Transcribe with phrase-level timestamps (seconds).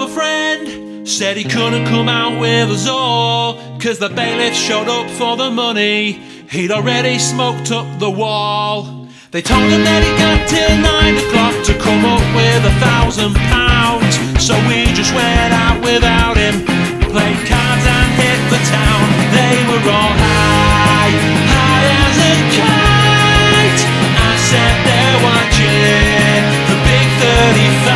[0.00, 5.08] a friend said he couldn't come out with us all, cause the bailiff showed up
[5.10, 6.12] for the money.
[6.50, 9.06] He'd already smoked up the wall.
[9.30, 13.34] They told him that he got till nine o'clock to come up with a thousand
[13.52, 14.18] pounds.
[14.42, 16.66] So we just went out without him,
[17.08, 19.04] played cards and hit the town.
[19.32, 21.14] They were all high,
[21.52, 23.82] high as a kite.
[24.18, 25.78] I sat there watching
[26.68, 27.95] the big 35.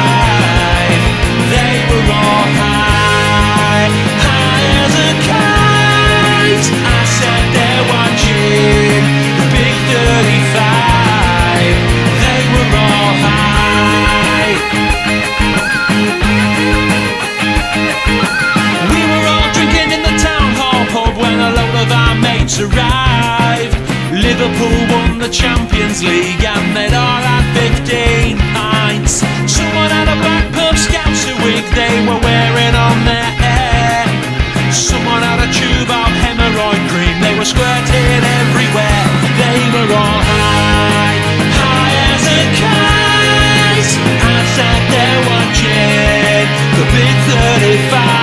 [22.58, 23.76] Our arrived.
[24.10, 29.22] Liverpool won the Champions League and they'd all had 15 pints.
[29.46, 34.02] Someone had a black scouser wig they were wearing on their hair.
[34.72, 39.04] Someone had a tube of hemorrhoid cream they were squirting everywhere.
[39.38, 41.18] They were all high,
[41.54, 43.92] high as a kite.
[44.26, 47.14] I sat there watching the big
[47.94, 48.19] 35.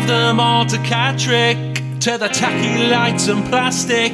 [0.00, 4.12] Drove them all to Catterick to the tacky lights and plastic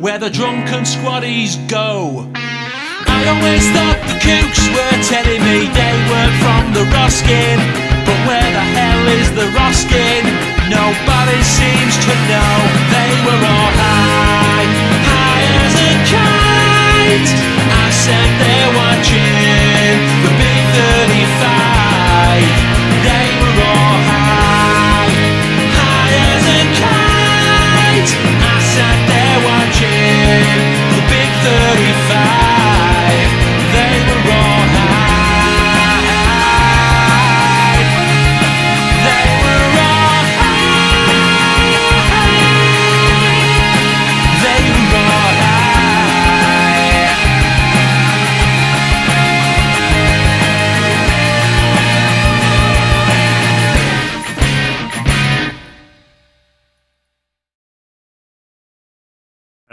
[0.00, 2.26] where the drunken squaddies go.
[2.34, 7.58] I always thought the kooks were telling me they weren't from the Roskin,
[8.04, 10.24] but where the hell is the Roskin?
[10.68, 12.54] Nobody seems to know.
[12.92, 14.68] They were all high,
[15.06, 17.32] high as a kite.
[17.72, 22.72] I sat there watching the big 35.
[23.06, 23.71] They were all
[32.12, 32.51] 35.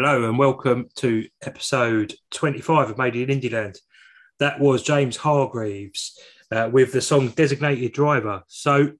[0.10, 3.78] Hello and welcome to episode 25 of Made in Indieland.
[4.40, 6.20] That was James Hargreaves
[6.52, 8.42] uh, with the song Designated Driver.
[8.48, 8.94] So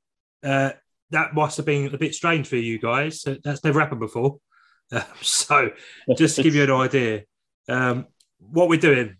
[0.44, 0.70] uh,
[1.10, 3.26] that must have been a bit strange for you guys.
[3.26, 4.38] Uh, That's never happened before.
[4.92, 5.72] Um, so
[6.16, 7.24] just to give you an idea,
[7.68, 8.06] um,
[8.38, 9.16] what we're doing.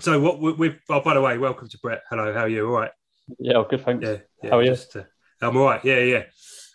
[0.00, 2.02] So what we- we've, oh, by the way, welcome to Brett.
[2.10, 2.64] Hello, how are you?
[2.68, 2.92] All right.
[3.40, 3.84] Yeah, well, good.
[3.84, 4.06] Thanks.
[4.06, 4.70] Yeah, yeah, How are you?
[4.70, 5.02] just, uh,
[5.42, 5.84] I'm all right.
[5.84, 6.22] Yeah, yeah.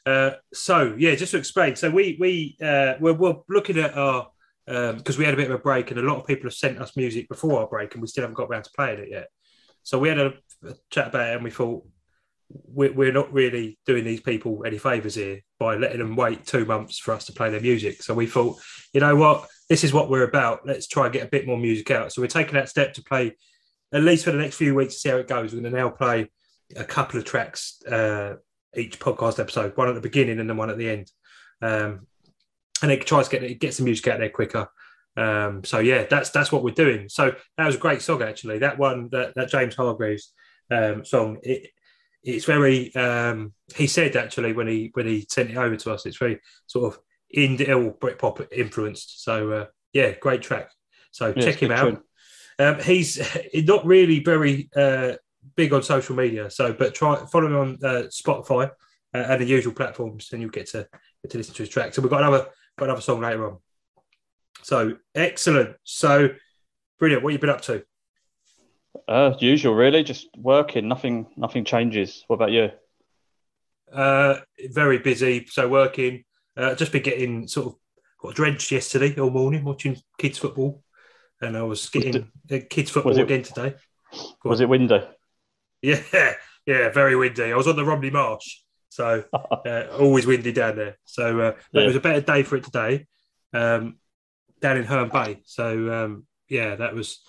[0.05, 1.77] Uh, so yeah, just to explain.
[1.77, 4.27] So we we uh, we're, we're looking at our
[4.65, 6.79] because we had a bit of a break, and a lot of people have sent
[6.79, 9.27] us music before our break, and we still haven't got around to playing it yet.
[9.83, 10.33] So we had a,
[10.65, 11.85] a chat about it, and we thought
[12.49, 16.65] we're, we're not really doing these people any favors here by letting them wait two
[16.65, 18.03] months for us to play their music.
[18.03, 18.59] So we thought,
[18.93, 20.65] you know what, this is what we're about.
[20.65, 22.11] Let's try and get a bit more music out.
[22.11, 23.35] So we're taking that step to play
[23.93, 25.53] at least for the next few weeks to see how it goes.
[25.53, 26.29] We're going to now play
[26.75, 28.35] a couple of tracks uh,
[28.75, 31.11] each podcast episode, one at the beginning and then one at the end.
[31.61, 32.07] Um,
[32.83, 34.67] and it tries to get get some music out there quicker.
[35.15, 37.09] Um, so yeah, that's that's what we're doing.
[37.09, 38.59] So that was a great song actually.
[38.59, 40.33] That one, that, that James Hargreaves
[40.69, 41.69] um, song, it,
[42.23, 42.93] it's very.
[42.95, 46.41] Um, he said actually when he when he sent it over to us, it's very
[46.67, 46.99] sort of
[47.35, 49.23] indie or Britpop influenced.
[49.23, 50.69] So uh, yeah, great track.
[51.11, 52.03] So Yeah, check him out.
[52.59, 53.19] Um, he's
[53.53, 55.13] not really very uh,
[55.55, 58.71] big on social media, so but try follow him on uh, Spotify
[59.13, 60.87] uh, and the usual platforms, and you'll get to
[61.21, 61.93] get to listen to his track.
[61.93, 62.47] So we've got another
[62.77, 63.57] got another song later on.
[64.61, 65.75] So excellent.
[65.83, 66.29] So
[66.99, 67.23] brilliant.
[67.23, 67.83] What you been up to?
[69.07, 70.03] Uh, usual, really.
[70.03, 70.87] Just working.
[70.87, 71.27] Nothing.
[71.35, 72.23] Nothing changes.
[72.27, 72.69] What about you?
[73.91, 74.37] Uh,
[74.71, 75.45] very busy.
[75.47, 76.23] So working.
[76.55, 77.75] Uh, just been getting sort of
[78.21, 80.83] got drenched yesterday all morning watching kids football,
[81.41, 83.73] and I was getting uh, kids football it- again today.
[84.41, 84.65] Go Was on.
[84.65, 85.01] it windy?
[85.81, 86.33] Yeah,
[86.65, 87.51] yeah, very windy.
[87.51, 88.59] I was on the Romney Marsh,
[88.93, 90.97] so uh, always windy down there.
[91.05, 93.07] So uh, but it was a better day for it today.
[93.53, 93.97] Um,
[94.61, 95.41] down in Herne Bay.
[95.45, 97.19] So um, yeah, that was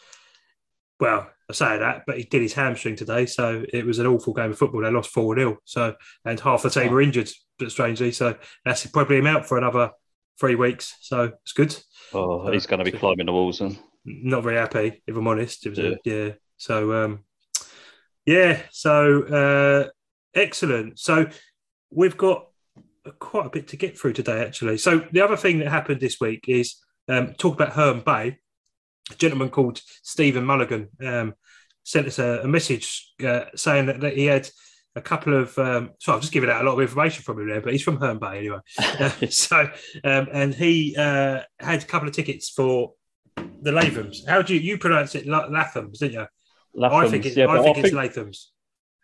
[1.01, 1.31] well.
[1.49, 4.51] I say that, but he did his hamstring today, so it was an awful game
[4.51, 4.81] of football.
[4.81, 5.95] They lost four 0 so
[6.25, 7.29] and half the team were injured,
[7.59, 8.13] but strangely.
[8.13, 9.91] So that's probably him out for another
[10.41, 10.97] three weeks.
[11.03, 11.77] So it's good.
[12.15, 15.67] Oh, he's going to be climbing the walls and not very happy, if I'm honest.
[15.67, 15.91] It was yeah.
[15.91, 16.33] A, yeah.
[16.57, 17.25] So um,
[18.25, 19.91] yeah, so uh,
[20.35, 20.99] excellent.
[20.99, 21.27] So
[21.95, 22.47] we've got
[23.19, 24.79] quite a bit to get through today, actually.
[24.79, 26.77] So the other thing that happened this week is
[27.09, 28.39] um, talk about Herne Bay.
[29.11, 31.35] A gentleman called Stephen Mulligan um,
[31.83, 34.49] sent us a, a message uh, saying that, that, he had
[34.97, 35.57] a couple of.
[35.59, 37.83] Um, so I've just given out a lot of information from him there, but he's
[37.83, 38.61] from Herne Bay anyway.
[38.79, 39.69] uh, so
[40.05, 42.95] um, and he uh, had a couple of tickets for
[43.37, 44.27] the Lathums.
[44.27, 45.27] How do you you pronounce it?
[45.27, 46.27] Lathums, didn't you?
[46.77, 48.47] Lathums, I think, it, yeah, I think I it's think, Lathums.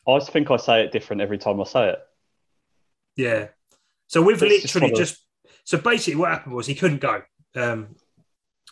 [0.08, 1.98] I just think I say it different every time I say it.
[3.16, 3.48] Yeah.
[4.08, 5.26] So we've it's literally just, just,
[5.64, 7.22] so basically what happened was he couldn't go.
[7.54, 7.96] Um,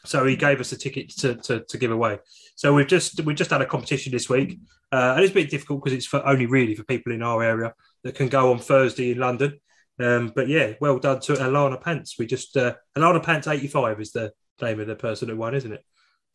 [0.04, 2.18] so he gave us a ticket to, to, to, give away.
[2.56, 4.58] So we've just we just had a competition this week,
[4.92, 7.42] uh, and it's a bit difficult because it's for only really for people in our
[7.42, 7.74] area
[8.04, 9.60] that can go on Thursday in London.
[10.00, 12.16] Um, but yeah, well done to Alana Pants.
[12.18, 14.32] We just uh, Alana Pants eighty five is the
[14.62, 15.84] name of the person who won, isn't it?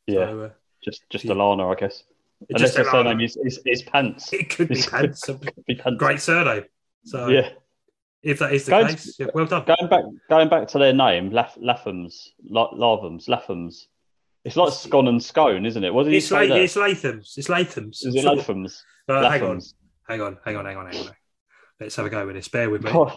[0.07, 0.49] Yeah, so, uh,
[0.83, 1.33] just just yeah.
[1.33, 2.03] Alana, I guess.
[2.49, 4.33] Unless the surname is, is, is, Pants.
[4.33, 5.23] It could be Pants.
[5.25, 5.97] could be Pants.
[5.97, 6.65] Great surname.
[7.05, 7.49] So yeah,
[8.23, 9.65] if that is the going case, to, yeah, well done.
[9.65, 13.85] Going back, going back to their name, Lath, Lathums, Lathums, Lathums.
[14.45, 15.93] It's like scone and scone, isn't it?
[15.93, 17.37] What did it's say la- It's Lathums.
[17.37, 18.05] It's Lathums.
[18.05, 18.81] Is it Lathums?
[19.07, 19.61] Uh, hang on,
[20.07, 21.11] hang on, hang on, hang on, hang on.
[21.79, 22.47] Let's have a go with this.
[22.47, 22.91] Bear with me.
[22.91, 23.13] God,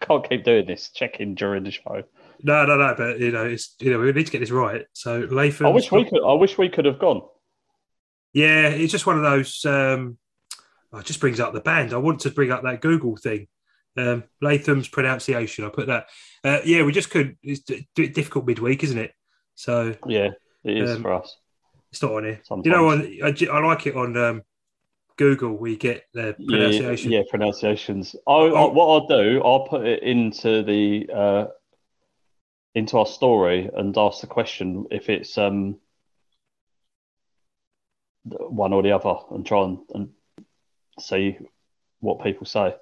[0.00, 0.90] can't keep doing this.
[0.90, 2.02] Checking during the show.
[2.42, 2.94] No, no, no.
[2.96, 4.86] But you know, it's you know, we need to get this right.
[4.94, 5.66] So Lathum.
[5.66, 6.22] I wish we could.
[6.26, 7.22] I wish we could have gone.
[8.32, 9.64] Yeah, it's just one of those.
[9.64, 10.18] Um,
[10.92, 11.92] oh, it just brings up the band.
[11.92, 13.48] I want to bring up that Google thing.
[13.96, 15.64] Um, Lathum's pronunciation.
[15.64, 16.08] I put that.
[16.44, 17.36] Uh, yeah, we just could.
[17.42, 17.62] It's
[17.94, 19.12] difficult midweek, isn't it?
[19.54, 20.30] So yeah,
[20.64, 21.36] it is um, for us.
[21.90, 22.40] It's not on here.
[22.44, 22.66] Sometimes.
[22.66, 24.42] You know, on, I, I, like it on um,
[25.16, 25.56] Google.
[25.56, 27.10] We get the pronunciation.
[27.10, 28.14] Yeah, yeah pronunciations.
[28.26, 28.68] I, I, oh.
[28.68, 31.46] what I'll do, I'll put it into the uh,
[32.74, 35.78] into our story and ask the question if it's um
[38.24, 40.08] one or the other, and try and, and
[40.98, 41.38] see
[42.00, 42.74] what people say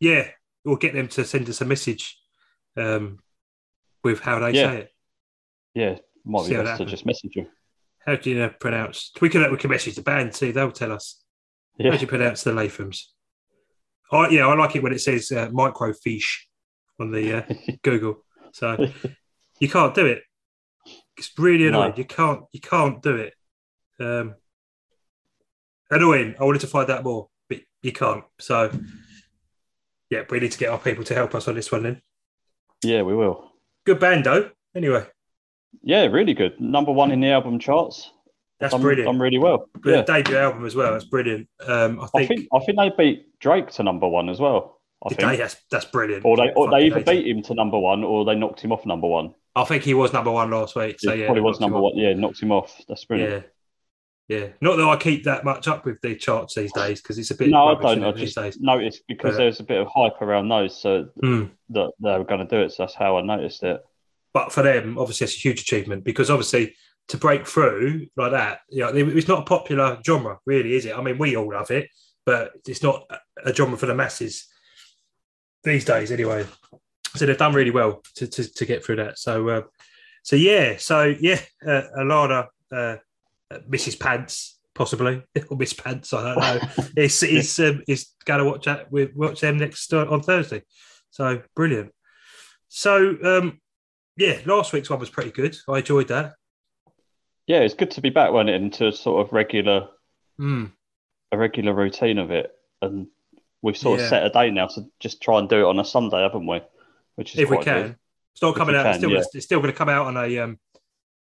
[0.00, 0.28] yeah,
[0.64, 2.18] we'll get them to send us a message
[2.76, 3.18] um,
[4.02, 4.70] with how they yeah.
[4.70, 4.90] say it.
[5.74, 7.46] Yeah, might see be best to just message you.
[8.06, 9.12] How do you know, pronounce?
[9.20, 10.52] We can we can message the band too.
[10.52, 11.22] They'll tell us.
[11.78, 11.90] Yeah.
[11.90, 13.02] How do you pronounce the Lathums?
[14.12, 16.44] I yeah, I like it when it says uh, microfiche
[17.00, 18.24] on the uh, Google.
[18.52, 18.76] So
[19.60, 20.22] you can't do it.
[21.16, 21.90] It's really annoying.
[21.90, 21.96] No.
[21.96, 23.34] You can't you can't do it.
[23.98, 24.34] Um,
[25.90, 26.36] annoying.
[26.38, 28.24] I wanted to find out more, but you can't.
[28.38, 28.70] So
[30.10, 32.02] yeah, we need to get our people to help us on this one then.
[32.82, 33.50] Yeah, we will.
[33.84, 34.50] Good band though.
[34.74, 35.06] Anyway.
[35.82, 36.60] Yeah, really good.
[36.60, 38.10] Number one in the album charts.
[38.58, 39.08] That's I'm, brilliant.
[39.08, 39.68] I'm really well.
[39.84, 40.02] yeah.
[40.02, 40.92] debut album as well.
[40.92, 41.48] That's brilliant.
[41.66, 44.80] Um, I, think, I think I think they beat Drake to number one as well.
[45.04, 46.24] I think they, that's that's brilliant.
[46.24, 48.86] Or they or they either beat him to number one or they knocked him off
[48.86, 49.34] number one.
[49.54, 50.96] I think he was number one last week.
[50.98, 51.92] So yeah, probably was number one.
[51.96, 52.80] Yeah, knocked him off.
[52.88, 53.44] That's brilliant.
[53.44, 53.50] Yeah.
[54.28, 57.30] Yeah, not that I keep that much up with the charts these days because it's
[57.30, 57.48] a bit.
[57.48, 58.02] No, I don't.
[58.02, 58.58] I just days.
[58.58, 61.48] noticed because but, there's a bit of hype around those, so mm.
[61.70, 62.72] that they were going to do it.
[62.72, 63.80] So that's how I noticed it.
[64.34, 66.74] But for them, obviously, it's a huge achievement because obviously
[67.08, 70.98] to break through like that, you know, it's not a popular genre, really, is it?
[70.98, 71.88] I mean, we all love it,
[72.24, 73.08] but it's not
[73.44, 74.48] a genre for the masses
[75.62, 76.44] these days, anyway.
[77.14, 79.20] So they've done really well to to, to get through that.
[79.20, 79.62] So, uh,
[80.24, 82.48] so yeah, so yeah, uh, Alana.
[82.72, 82.96] Uh, uh,
[83.52, 83.98] Mrs.
[83.98, 86.12] Pants, possibly, or Miss Pants.
[86.12, 86.68] I don't know.
[86.96, 88.90] it's it's um, it's going to watch that.
[88.90, 90.62] We watch them next uh, on Thursday.
[91.10, 91.92] So brilliant.
[92.68, 93.60] So um,
[94.16, 95.56] yeah, last week's one was pretty good.
[95.68, 96.34] I enjoyed that.
[97.46, 99.88] Yeah, it's good to be back when into sort of regular,
[100.38, 100.72] mm.
[101.30, 102.50] a regular routine of it,
[102.82, 103.06] and
[103.62, 104.04] we've sort yeah.
[104.04, 104.66] of set a date now.
[104.66, 106.60] to just try and do it on a Sunday, haven't we?
[107.14, 107.82] Which is if we can.
[107.82, 107.96] Good.
[108.32, 108.82] It's not coming out.
[108.82, 109.22] Can, it's still, yeah.
[109.32, 110.58] it's still going to come out on a um,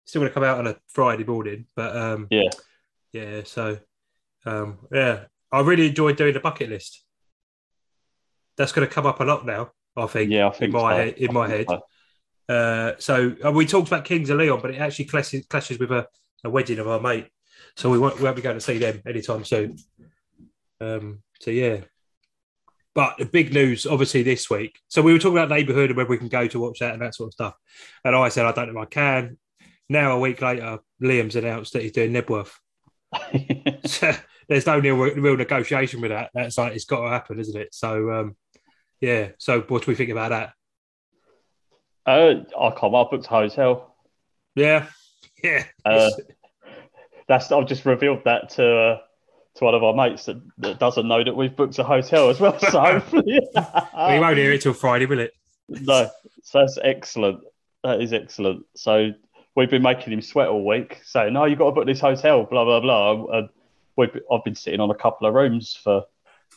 [0.06, 2.50] still going to come out on a Friday morning, but um, yeah,
[3.12, 3.42] yeah.
[3.46, 3.80] So
[4.46, 7.04] um, yeah, I really enjoyed doing the bucket list.
[8.58, 9.72] That's going to come up a lot now.
[9.96, 10.32] I think.
[10.32, 10.98] Yeah, I think in my so.
[10.98, 11.66] head, in my head.
[11.68, 11.82] So.
[12.50, 15.92] Uh, so uh, we talked about Kings of Leon, but it actually clashes, clashes with
[15.92, 16.08] a,
[16.44, 17.28] a, wedding of our mate.
[17.76, 19.78] So we won't, we won't be going to see them anytime soon.
[20.82, 21.82] Um, so yeah.
[22.96, 24.80] But the big news, obviously, this week.
[24.88, 27.02] So we were talking about neighbourhood and whether we can go to watch that and
[27.02, 27.56] that sort of stuff.
[28.04, 29.38] And I said I don't know if I can.
[29.90, 32.52] Now, a week later, Liam's announced that he's doing Knebworth.
[33.86, 34.12] so
[34.48, 36.32] there's no real, real negotiation with that.
[36.34, 37.74] That's like it's got to happen, isn't it?
[37.74, 38.36] So, um,
[39.00, 39.30] yeah.
[39.38, 40.54] So, what do we think about that?
[42.06, 42.96] Uh, I can't.
[42.96, 43.96] I booked a hotel.
[44.56, 44.88] Yeah,
[45.44, 45.66] yeah.
[45.86, 46.10] Uh,
[47.28, 48.98] that's I've just revealed that to uh,
[49.56, 52.40] to one of our mates that, that doesn't know that we've booked a hotel as
[52.40, 52.58] well.
[52.60, 55.34] So hopefully, he won't hear it till Friday, will it?
[55.68, 56.10] no.
[56.44, 57.40] So that's excellent.
[57.84, 58.66] That is excellent.
[58.76, 59.12] So
[59.56, 62.44] we've been making him sweat all week, saying, "No, you've got to book this hotel."
[62.44, 63.38] Blah blah blah.
[63.38, 63.50] And
[63.96, 66.06] we've I've been sitting on a couple of rooms for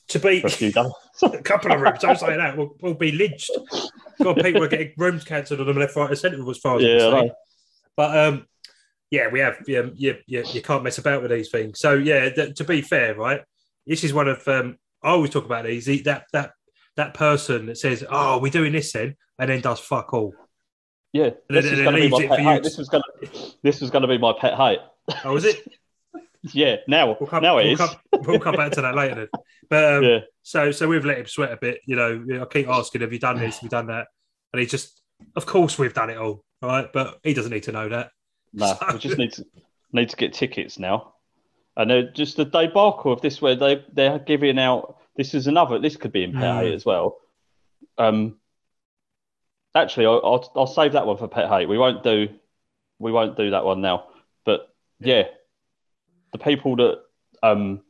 [0.08, 0.90] To be a few days.
[1.22, 2.56] a couple of rooms, don't say that.
[2.56, 3.50] We'll, we'll be lynched.
[4.22, 6.82] God, people are getting rooms cancelled on them left, right, and centre as far as
[6.82, 7.28] yeah, I'm I concerned.
[7.28, 7.34] know.
[7.96, 8.46] But um,
[9.10, 9.56] yeah, we have.
[9.66, 11.78] Yeah, you, you, you can't mess about with these things.
[11.80, 13.42] So yeah, th- to be fair, right,
[13.86, 15.86] this is one of um, I always talk about these.
[16.04, 16.52] That that
[16.96, 20.34] that person that says, "Oh, we're doing this then," and then does fuck all.
[21.16, 21.30] Yeah.
[21.48, 22.62] This is going to be my pet hate.
[22.62, 23.28] This was going to
[23.62, 24.80] this was going to be my pet hate.
[25.24, 25.60] Oh, is it?
[26.52, 27.78] Yeah, now We'll come, now it we'll is.
[27.78, 29.14] Come, we'll come back to that later.
[29.16, 29.28] Then.
[29.68, 31.80] But um, Yeah, so so we've let him sweat a bit.
[31.86, 33.56] You know, I keep asking, "Have you done this?
[33.56, 34.06] Have you done that?"
[34.52, 35.02] And he just,
[35.34, 36.86] of course, we've done it all, right?
[36.92, 38.10] But he doesn't need to know that.
[38.52, 39.44] no, we just need to
[39.92, 41.14] need to get tickets now.
[41.76, 44.98] And just the debacle of this, where they they're giving out.
[45.16, 45.80] This is another.
[45.80, 46.60] This could be in Pet Mm.
[46.60, 47.16] Hate as well.
[47.98, 48.38] Um,
[49.76, 51.68] actually, I'll, I'll I'll save that one for Pet Hate.
[51.68, 52.28] We won't do
[52.98, 54.06] we won't do that one now.
[54.44, 55.24] But yeah,
[56.32, 57.02] the people that
[57.42, 57.82] um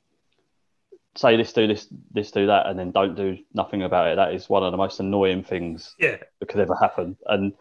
[1.17, 4.17] say this, do this, this, do that, and then don't do nothing about it.
[4.17, 7.17] That is one of the most annoying things Yeah, that could ever happen.
[7.27, 7.53] And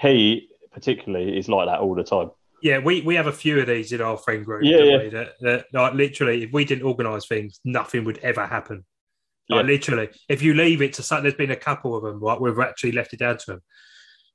[0.00, 2.30] he particularly is like that all the time.
[2.62, 4.64] Yeah, we, we have a few of these in our friend group.
[4.64, 4.98] Yeah, yeah.
[4.98, 5.08] we?
[5.08, 8.84] That, that, like literally, if we didn't organise things, nothing would ever happen.
[9.50, 12.40] Like literally, if you leave it to something, there's been a couple of them, right?
[12.40, 13.62] We've actually left it down to them,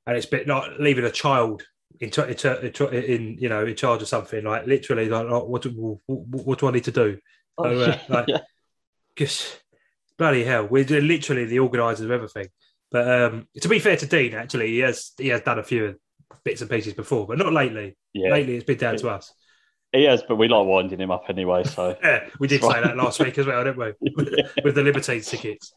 [0.06, 1.62] and it's been like leaving a child
[2.00, 4.44] in, in, in, you know in charge of something.
[4.44, 7.18] Like literally, like, like, what do what, what do I need to do?
[7.58, 8.38] Oh, So, uh, like, yeah.
[9.16, 9.62] Just
[10.18, 12.48] bloody hell, we're literally the organisers of everything.
[12.90, 15.96] But um, to be fair to Dean, actually, he has he has done a few
[16.44, 17.96] bits and pieces before, but not lately.
[18.12, 19.32] Yeah, Lately, it's been down to us.
[19.92, 21.64] He has, but we like winding him up anyway.
[21.64, 23.92] So Yeah, we did say that last week as well, didn't we?
[24.36, 24.48] Yeah.
[24.64, 25.72] With the Libertines tickets.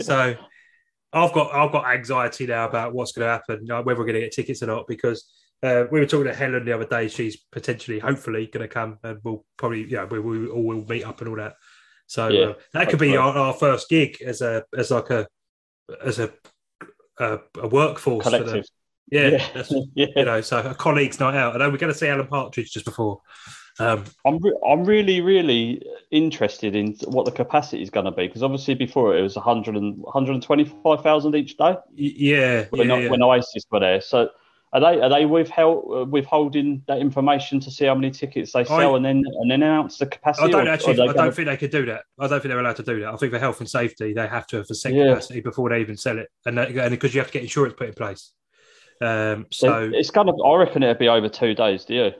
[0.00, 0.36] So
[1.12, 4.20] I've got I've got anxiety now about what's going to happen, whether we're going to
[4.20, 5.30] get tickets or not, because
[5.62, 7.08] uh, we were talking to Helen the other day.
[7.08, 10.84] She's potentially, hopefully, going to come, and we'll probably, you know, we, we all will
[10.84, 11.54] meet up and all that.
[12.06, 15.26] So Yeah, uh, that could be our, our first gig as a as like a
[16.04, 16.32] as a
[17.18, 18.24] a, a workforce.
[18.24, 18.66] For the, collective.
[19.10, 19.46] Yeah, Yeah.
[19.54, 20.06] That's, yeah.
[20.16, 21.54] you know, so a colleagues' night out.
[21.54, 23.20] I know we're going to see Alan Partridge just before.
[23.80, 25.82] Um, I'm re- I'm really really
[26.12, 29.74] interested in what the capacity is going to be because obviously before it was 100
[29.76, 33.10] and, 125,000 each day yeah, when, yeah, yeah.
[33.10, 34.00] when Oasis were there.
[34.00, 34.28] So
[34.72, 38.64] are they are they withheld uh, withholding that information to see how many tickets they
[38.64, 40.46] sell I- and then and then announce the capacity?
[40.46, 40.92] I don't actually.
[40.94, 42.04] I don't gonna- think they could do that.
[42.20, 43.12] I don't think they're allowed to do that.
[43.12, 45.08] I think for health and safety, they have to have a set Yeah.
[45.08, 47.74] capacity before they even sell it, and that- and because you have to get insurance
[47.76, 48.32] put in place.
[49.00, 50.36] Um, so it's kind of.
[50.44, 51.84] I reckon it'd be over two days.
[51.84, 52.10] Do you?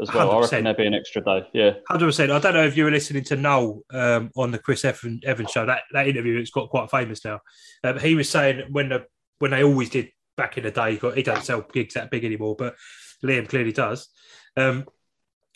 [0.00, 0.42] As well, I 100%.
[0.42, 1.48] reckon there'd be an extra day.
[1.54, 2.30] Yeah, hundred percent.
[2.30, 5.50] I don't know if you were listening to Noel um, on the Chris Evans, Evans
[5.50, 5.64] show.
[5.64, 7.40] That that interview it's got quite famous now.
[7.82, 9.06] Um, he was saying when the
[9.38, 10.92] when they always did back in the day.
[10.92, 12.76] He, got, he don't sell gigs that big anymore, but
[13.24, 14.08] Liam clearly does.
[14.56, 14.86] Um,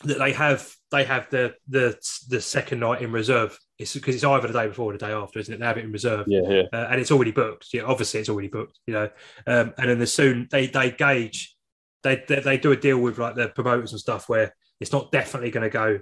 [0.03, 1.97] that they have they have the the
[2.29, 3.57] the second night in reserve.
[3.77, 5.59] It's because it's either the day before or the day after, isn't it?
[5.59, 6.25] They have it in reserve.
[6.27, 6.63] yeah, yeah.
[6.71, 7.67] uh, and it's already booked.
[7.73, 8.79] Yeah, obviously it's already booked.
[8.85, 9.09] You know,
[9.47, 11.55] um, and then as soon they they gauge,
[12.03, 15.11] they, they they do a deal with like the promoters and stuff where it's not
[15.11, 15.99] definitely going to go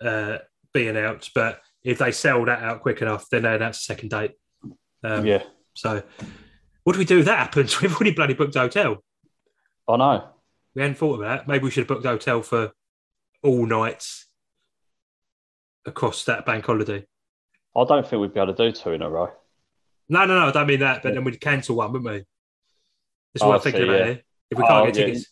[0.00, 0.38] uh,
[0.72, 4.10] be announced, but if they sell that out quick enough, then they announce a second
[4.10, 4.32] date.
[5.02, 5.42] Um, yeah.
[5.74, 6.02] So,
[6.82, 7.80] what do we do if that happens?
[7.82, 9.02] We've already bloody booked a hotel.
[9.88, 10.28] I know.
[10.74, 11.46] We hadn't thought of that.
[11.46, 12.72] Maybe we should have booked a hotel for
[13.44, 14.26] all nights
[15.86, 17.06] across that bank holiday.
[17.76, 19.30] I don't think we'd be able to do two in a row.
[20.08, 20.46] No, no, no.
[20.48, 21.02] I don't mean that.
[21.02, 22.24] But then we'd cancel one, wouldn't we?
[23.34, 24.04] That's Oh, what I'm thinking see, about yeah.
[24.06, 24.22] here.
[24.50, 25.06] If we can't Oh, get yeah.
[25.06, 25.26] tickets.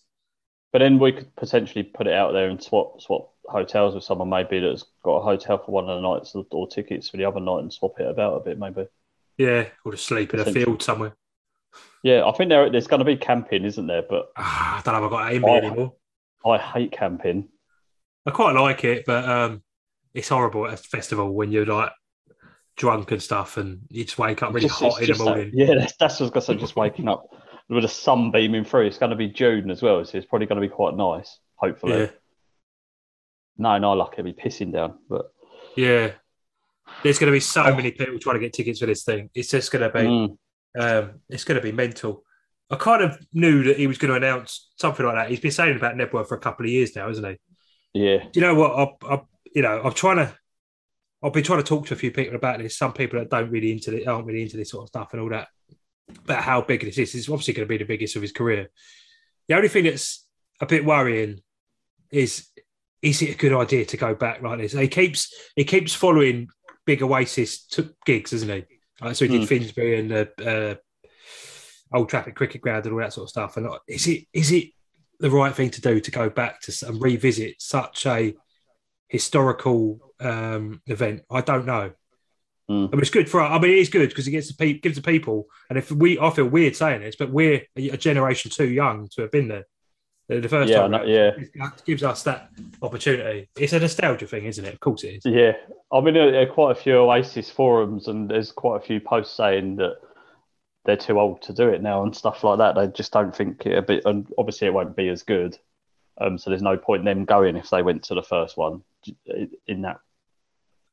[0.73, 4.31] But then we could potentially put it out there and swap swap hotels with someone
[4.31, 7.41] maybe that's got a hotel for one of the nights or, tickets for the other
[7.41, 8.87] night and swap it about a bit maybe.
[9.37, 11.15] Yeah, or just sleep in a field somewhere.
[12.03, 14.03] Yeah, I think there there's going to be camping, isn't there?
[14.03, 15.93] But Ah, I don't know if I've got that in me anymore.
[16.47, 17.49] I hate camping.
[18.27, 19.63] I quite like it, but um,
[20.15, 21.91] it's horrible at a festival when you're like
[22.77, 25.25] drunk and stuff and you just wake up really Just- hot in the just that-
[25.25, 25.51] morning.
[25.55, 26.55] yeah, that's, that's what I to.
[26.57, 27.25] Just waking up
[27.69, 28.87] with the sun beaming through.
[28.87, 31.39] It's going to be June as well, so it's probably going to be quite nice.
[31.57, 32.11] Hopefully, Yeah,
[33.57, 34.99] no, no, luck it'll be pissing down.
[35.09, 35.27] But
[35.77, 36.13] yeah.
[37.03, 37.75] There's going to be so Oh.
[37.75, 39.31] many people trying to get tickets for this thing.
[39.35, 40.37] It's just going to be, mm,
[40.79, 42.23] um, it's going to be mental.
[42.71, 45.31] I kind of knew that he was going to announce something like that.
[45.31, 47.37] He's been saying about Knebworth for a couple of years now, isn't he?
[47.95, 48.73] Yeah, Do you know what?
[48.73, 49.21] I, I,
[49.55, 50.35] you know, I'm trying to.
[51.25, 52.77] I've been trying to talk to a few people about this.
[52.77, 55.23] Some people that don't really into it, aren't really into this sort of stuff and
[55.23, 55.49] all that.
[56.25, 57.15] About how big this is.
[57.15, 58.69] It's obviously going to be the biggest of his career.
[59.49, 60.27] The only thing that's
[60.61, 61.41] a bit worrying
[62.11, 62.49] is
[63.03, 64.73] is it a good idea to go back like this?
[64.73, 66.49] He keeps he keeps following
[66.87, 68.65] big Oasis to gigs, isn't he?
[69.01, 69.49] Like, so he did Mm.
[69.49, 70.79] Finsbury and the
[71.93, 73.57] uh, Old Trafford Cricket Ground and all that sort of stuff.
[73.57, 74.69] And like, is it is it
[75.23, 78.35] the right thing to do to go back to and revisit such a
[79.09, 81.23] historical um, event?
[81.31, 81.93] I don't know.
[82.71, 82.89] Mm.
[82.89, 83.41] I mean, it's good for.
[83.41, 85.47] I mean, it is good because it gets the pe- gives the people.
[85.71, 89.23] And if we, I feel weird saying this, but we're a, generation too young to
[89.23, 89.67] have been there.
[90.29, 91.11] The first Yeah, time, I round.
[91.11, 91.31] yeah.
[91.37, 92.49] It gives us that
[92.81, 93.51] opportunity.
[93.59, 94.73] It's a nostalgia thing, isn't it?
[94.75, 95.23] Of course, it is.
[95.27, 95.53] Yeah,
[95.93, 99.77] I'm in a, quite a few Oasis forums, and there's quite a few posts saying
[99.77, 99.97] that
[100.85, 102.75] they're too old to do it now and stuff like that.
[102.75, 105.57] They just don't think it'll be, and obviously it won't be as good.
[106.21, 108.83] Um, so there's no point in them going if they went to the first one
[109.67, 109.99] in that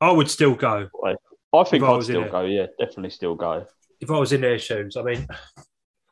[0.01, 1.15] I would still go way.
[1.53, 2.31] I think I I'd still it.
[2.31, 2.41] go.
[2.45, 3.65] Yeah, definitely still go.
[3.99, 4.95] if I was in their shoes.
[4.95, 5.27] I mean,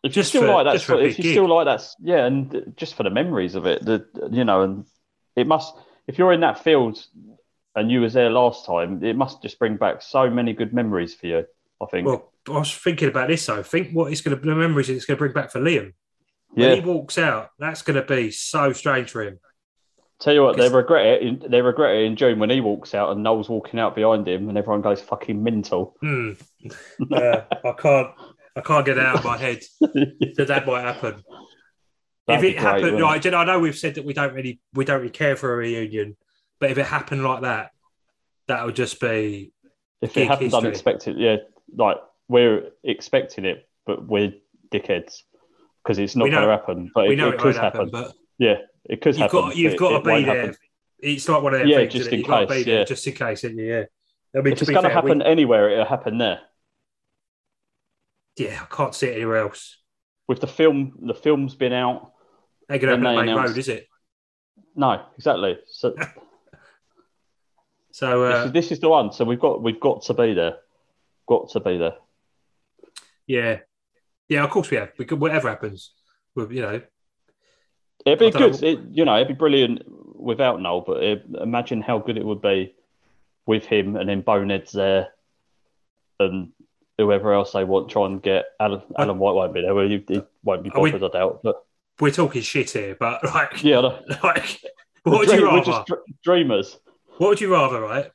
[0.04, 1.34] If Just you still for- like that, just for a sort- if you gig.
[1.34, 4.86] still like that, yeah, and just for the memories of it, the you know, and
[5.36, 5.74] it must.
[6.08, 7.04] If you're in that field
[7.76, 11.14] and you was there last time, it must just bring back so many good memories
[11.16, 11.46] for you.
[11.82, 12.08] I think.
[12.08, 13.64] well, I was thinking about this though.
[13.64, 15.94] Think what it's going to the memories it's going to bring back for Liam
[16.56, 16.68] yeah.
[16.68, 17.50] when he walks out.
[17.60, 19.40] That's going to be so strange for him.
[20.20, 21.22] Tell you what, they regret it.
[21.22, 24.28] In, they regret it in June when he walks out and Noel's walking out behind
[24.28, 25.96] him, and everyone goes fucking mental.
[26.02, 26.32] Hmm.
[27.12, 28.10] Uh, I can't.
[28.56, 31.24] I can't get it out of my head that that might happen.
[32.28, 34.34] That'd if it great, happened, like, you know, I know we've said that we don't
[34.34, 36.18] really we don't really care for a reunion,
[36.60, 37.70] but if it happened like that,
[38.48, 39.54] that would just be
[40.02, 40.68] If it happens history.
[40.68, 41.38] unexpected, yeah,
[41.74, 44.34] like we're expecting it, but we're
[44.72, 45.22] dickheads
[45.84, 46.92] because it's not going to happen.
[46.94, 47.88] But we it, know it could happen.
[47.88, 49.40] happen, but Yeah, it could you've happen.
[49.42, 50.36] got you've got it to be there.
[50.48, 50.56] happen.
[51.00, 51.94] It's like one of them Yeah, things.
[51.94, 52.84] just in to case, be there yeah.
[52.86, 53.44] just in case.
[53.44, 53.50] Yeah.
[54.36, 56.42] I mean, If to it's going to fair, we- happen anywhere, it'll happen there.
[58.38, 59.78] yeah, I can't see it anywhere else.
[60.28, 62.12] With the film, the film's been out.
[62.70, 63.88] Ain't gonna Then happen on Main announced- Road, is it?
[64.76, 65.58] No, exactly.
[65.68, 65.96] So
[67.92, 69.12] So this, uh, is, this is the one.
[69.12, 70.58] So we've got we've got to be there.
[71.28, 71.96] Got to be there.
[73.28, 73.60] Yeah,
[74.30, 74.44] yeah.
[74.44, 74.92] Of course we have.
[74.98, 75.92] We could whatever happens.
[76.36, 76.82] With you know,
[78.06, 78.64] It'd be good.
[78.64, 80.82] It, you know, it'd be brilliant without Noel.
[80.82, 82.74] But it, imagine how good it would be
[83.46, 85.10] with him and then Bonehead's there,
[86.20, 86.52] and
[86.98, 87.90] whoever else they want.
[87.90, 89.76] Try and get Alan, Alan White won't be there.
[89.76, 91.42] Well, he, he won't be Are we, I doubt.
[91.44, 91.64] But
[92.00, 93.80] we're talking shit here, but like, yeah,
[94.24, 94.62] like,
[95.04, 95.66] what would you we're rather?
[95.66, 96.80] just dr- dreamers.
[97.18, 98.12] What would you rather, right?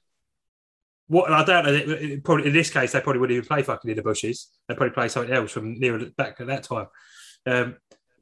[1.08, 1.72] What and I don't know.
[1.72, 4.48] It, it probably in this case, they probably wouldn't even play fucking in the bushes.
[4.68, 6.86] They probably play something else from near back at that time.
[7.46, 7.76] Um,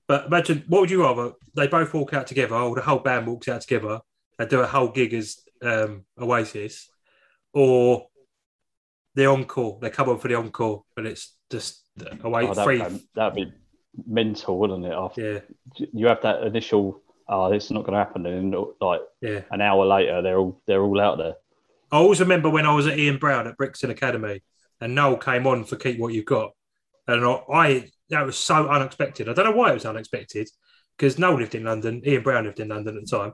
[0.08, 1.32] but imagine, what would you rather?
[1.54, 4.00] They both walk out together, or the whole band walks out together
[4.38, 6.88] and do a whole gig as um, Oasis,
[7.52, 8.06] or
[9.14, 9.78] the encore.
[9.80, 11.84] They come on for the encore, but it's just
[12.22, 12.78] away Oh, free.
[12.78, 13.52] that'd, that'd be
[14.06, 14.92] mental, wouldn't it?
[14.92, 19.42] After Yeah, you have that initial, oh, it's not going to happen, and like yeah.
[19.50, 21.34] an hour later, they're all they're all out there.
[21.92, 24.42] I always remember when I was at Ian Brown at Brixton Academy
[24.80, 26.52] and Noel came on for Keep What You've Got.
[27.06, 29.28] And I, I that was so unexpected.
[29.28, 30.48] I don't know why it was unexpected
[30.96, 33.32] because Noel lived in London, Ian Brown lived in London at the time.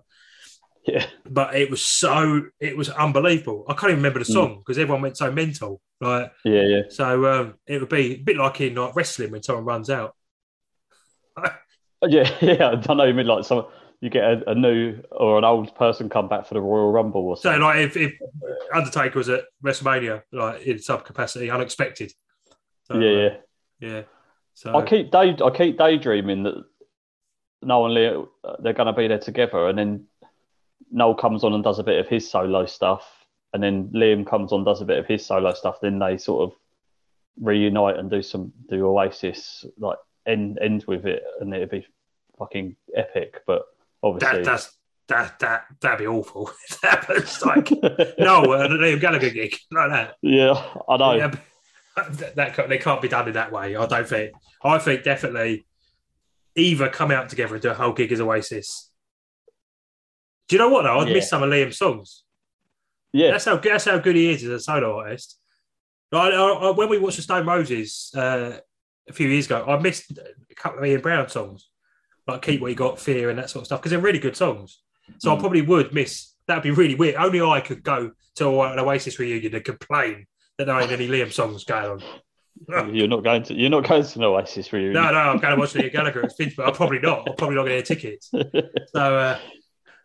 [0.87, 3.65] Yeah, But it was so, it was unbelievable.
[3.69, 5.81] I can't even remember the song because everyone went so mental.
[6.01, 6.83] Like, yeah, yeah.
[6.89, 10.15] so um, it would be a bit like in like wrestling when someone runs out.
[12.07, 12.69] Yeah, yeah.
[12.69, 13.65] I don't know you mean like some
[14.01, 17.23] you get a, a new or an old person come back for the Royal Rumble
[17.23, 17.63] or So something.
[17.63, 18.15] like if, if
[18.75, 22.13] Undertaker was at WrestleMania, like in some capacity, unexpected.
[22.85, 23.13] So, yeah, uh,
[23.81, 23.89] yeah.
[23.89, 24.03] yeah.
[24.55, 26.65] So I keep day I keep daydreaming that
[27.63, 30.07] Noel and Leo uh, they're going to be there together, and then
[30.91, 33.07] Noel comes on and does a bit of his solo stuff,
[33.53, 35.81] and then Liam comes on does a bit of his solo stuff.
[35.81, 36.59] Then they sort of
[37.41, 41.87] reunite and do some do Oasis like end end with it, and it'd be
[42.39, 43.43] fucking epic.
[43.47, 43.67] But
[44.15, 44.77] obviously, that that's
[45.09, 46.51] that that that'd be awful.
[46.83, 47.09] that
[47.45, 47.71] like
[48.19, 50.15] no, uh, the Liam Gallagher gig like that.
[50.23, 50.53] yeah,
[50.89, 51.13] I know.
[51.15, 51.35] Yeah,
[51.97, 53.77] that, that they can't be done in that way.
[53.77, 54.33] I don't think.
[54.63, 55.67] I think definitely
[56.57, 58.91] either come out together and do a whole gig as Oasis.
[60.49, 60.99] Do you know what though?
[61.01, 61.15] I'd Yeah.
[61.15, 62.23] miss some of Liam's songs.
[63.13, 65.39] Yeah, That's how that's how good he is as a solo artist.
[66.13, 68.59] I, I, when we watched the Stone Roses uh,
[69.09, 71.69] a few years ago, I missed a couple of Ian Brown songs,
[72.27, 74.37] like "Keep What You Got," "Fear," and that sort of stuff, because they're really good
[74.37, 74.81] songs.
[75.19, 75.41] So I Mm.
[75.41, 76.33] probably would miss.
[76.49, 77.17] That'd be really weird.
[77.17, 80.27] Only I could go to an Oasis reunion and complain
[80.59, 82.03] that there ain't any Liam songs going
[82.69, 82.95] on.
[82.95, 84.95] you're not going to you're not going to an Oasis reunion.
[84.95, 87.29] No, no, I'm going to watch Liam Gallagher at Finch, but I'm probably not.
[87.29, 88.31] I'm probably not going to get tickets.
[88.93, 89.39] So, uh,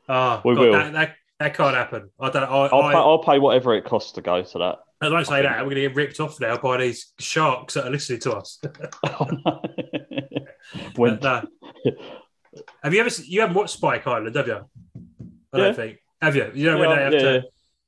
[0.09, 0.71] oh, We God, will.
[0.73, 2.09] That, that, that can't happen.
[2.19, 2.43] I don't.
[2.43, 4.79] I, I'll, I, pay, I'll pay whatever it costs to go to that.
[4.99, 5.59] I don't say that.
[5.59, 8.59] We're going to get ripped off now by these sharks that are listening to us.
[9.03, 9.61] Oh, no.
[10.95, 11.41] when But, uh,
[12.83, 14.55] Have you ever se- you haven't watched Spike Island, have you?
[15.53, 15.63] I Yeah.
[15.65, 15.97] don't think.
[16.21, 16.51] Have you?
[16.53, 17.43] You know when Yeah, they have yeah, to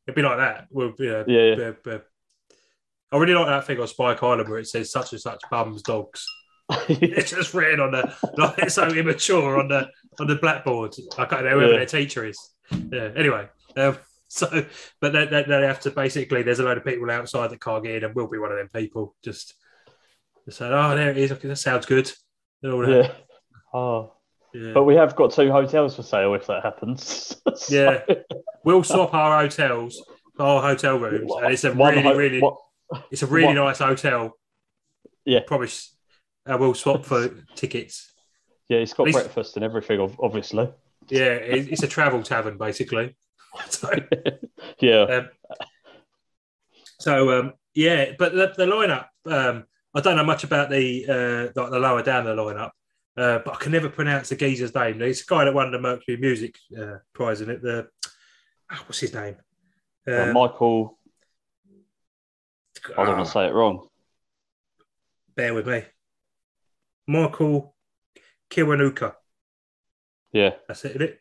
[0.08, 0.68] it'd be like that.
[0.72, 1.98] Well, you know, Yeah, yeah.
[3.12, 5.82] I really like that thing on Spike Island where it says such and such bums
[5.84, 6.26] dogs.
[6.90, 9.88] It's just written on the like it's so immature on the
[10.20, 10.96] on the blackboard.
[11.18, 12.40] I can't know whoever their teacher is.
[12.72, 13.10] Yeah.
[13.16, 13.98] Anyway, um,
[14.30, 14.66] so
[15.00, 16.42] but they, they, they have to basically.
[16.42, 18.58] There's a load of people outside that can't get in, and we'll be one of
[18.58, 19.14] them people.
[19.24, 19.54] Just,
[20.46, 21.32] just saying, oh, there it is.
[21.34, 22.12] Okay, that sounds good.
[22.64, 23.16] And all that.
[23.74, 24.14] Oh,
[24.54, 24.72] Yeah.
[24.74, 27.36] but we have got two hotels for sale if that happens.
[27.56, 28.16] So- Yeah.
[28.64, 30.02] We'll swap our hotels,
[30.40, 32.58] our hotel rooms, and it's a One really, ho- really, what-
[33.12, 34.34] it's a really one- nice hotel.
[35.26, 35.42] Yeah.
[35.48, 35.68] Probably.
[35.68, 35.96] s-
[36.46, 38.12] Uh, we'll swap for tickets.
[38.70, 40.70] yeah, it's got least- breakfast and everything, obviously.
[41.10, 43.16] Yeah, it's a travel tavern basically.
[43.70, 43.90] So,
[44.80, 45.02] Yeah.
[45.04, 45.30] um,
[47.00, 51.60] so um, yeah, but the, the lineup, um, I don't know much about the uh,
[51.62, 52.72] like the lower down the lineup,
[53.18, 55.00] uh, but I can never pronounce the geezer's name.
[55.00, 57.62] He's the guy that won the Mercury Music uh, Prize in it.
[57.62, 57.88] The
[58.72, 59.36] ah, what's his name?
[60.08, 60.98] Uh, Uh, Michael,
[62.98, 63.88] I don't ah, want to say it wrong.
[65.36, 65.84] bear with me.
[67.08, 67.76] Michael
[68.50, 69.14] Kiwanuka.
[70.32, 70.52] Yeah.
[70.68, 71.20] That's it, isn't it?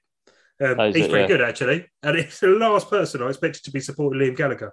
[0.60, 1.38] Um, That he's it, pretty yeah.
[1.38, 4.72] good actually, and it's the last person I expected to be supporting Liam Gallagher.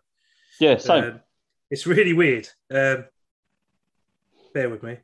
[0.60, 1.04] Yeah, same.
[1.04, 1.20] Um,
[1.72, 2.48] it's really weird.
[2.72, 3.06] Um,
[4.54, 4.98] bear with me.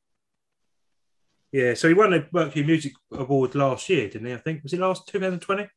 [1.56, 4.34] Yeah, so he won the Mercury Music Award last year, didn't he?
[4.34, 5.64] I think was it last 2020?
[5.64, 5.70] It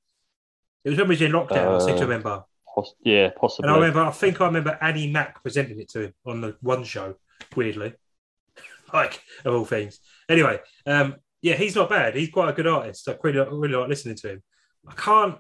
[0.91, 1.77] was when we was in lockdown.
[1.77, 3.71] I seem to Uh, remember, Poss- yeah, and possibly.
[3.71, 4.01] I remember.
[4.01, 7.15] I think I remember Annie Mac presenting it to him on the one show.
[7.55, 7.95] Weirdly,
[8.93, 10.01] like of all things.
[10.29, 12.17] Anyway, um, yeah, he's not bad.
[12.17, 13.09] He's quite a good artist.
[13.09, 14.43] I really, really like listening to him.
[14.89, 15.39] I can't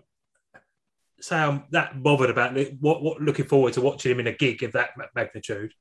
[1.21, 4.63] say I'm that bothered about what, what looking forward to watching him in a gig
[4.63, 5.73] of that magnitude,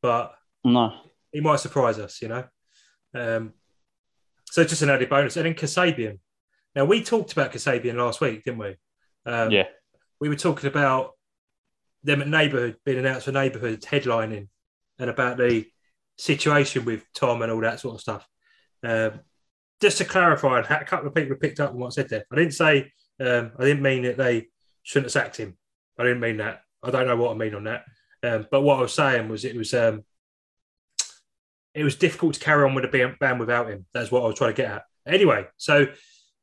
[0.00, 0.32] but
[0.64, 0.94] no.
[1.32, 2.44] he might surprise us, you know.
[3.14, 3.52] Um,
[4.50, 5.36] so just an added bonus.
[5.36, 6.18] And then Kasabian.
[6.74, 8.76] Now we talked about Kasabian last week, didn't we?
[9.26, 9.64] Um, yeah.
[10.20, 11.12] we were talking about
[12.02, 14.48] them at neighbourhood being announced for neighbourhood headlining
[14.98, 15.66] and about the
[16.16, 18.26] situation with Tom and all that sort of stuff.
[18.82, 19.20] Um,
[19.80, 22.24] just to clarify, and a couple of people picked up on what I said there.
[22.32, 24.48] I didn't say um, I didn't mean that they
[24.82, 25.56] shouldn't have sacked him.
[25.98, 26.62] I didn't mean that.
[26.82, 27.84] I don't know what I mean on that.
[28.22, 30.04] Um, but what I was saying was it was um,
[31.78, 33.86] it was difficult to carry on with the band without him.
[33.94, 34.82] That's what I was trying to get at.
[35.06, 35.86] Anyway, so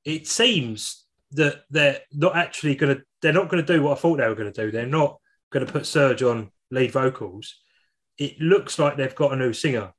[0.06, 4.00] it seems that they're not actually going to they're not going to do what I
[4.00, 4.72] thought they were going to do.
[4.72, 5.18] They're not
[5.52, 7.56] going to put Serge on lead vocals.
[8.18, 9.92] It looks like they've got a new singer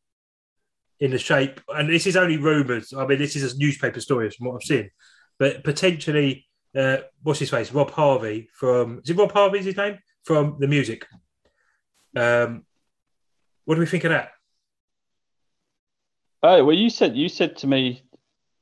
[1.01, 2.95] in the shape, and this is only rumours.
[2.97, 4.91] I mean, this is a newspaper story from what I've seen,
[5.39, 7.73] but potentially, uh, what's his face?
[7.73, 11.07] Rob Harvey from is it Rob Harvey's his name from the music?
[12.17, 12.65] Um,
[13.67, 14.31] what do we think of that?
[16.43, 18.03] Oh well, you said you said to me,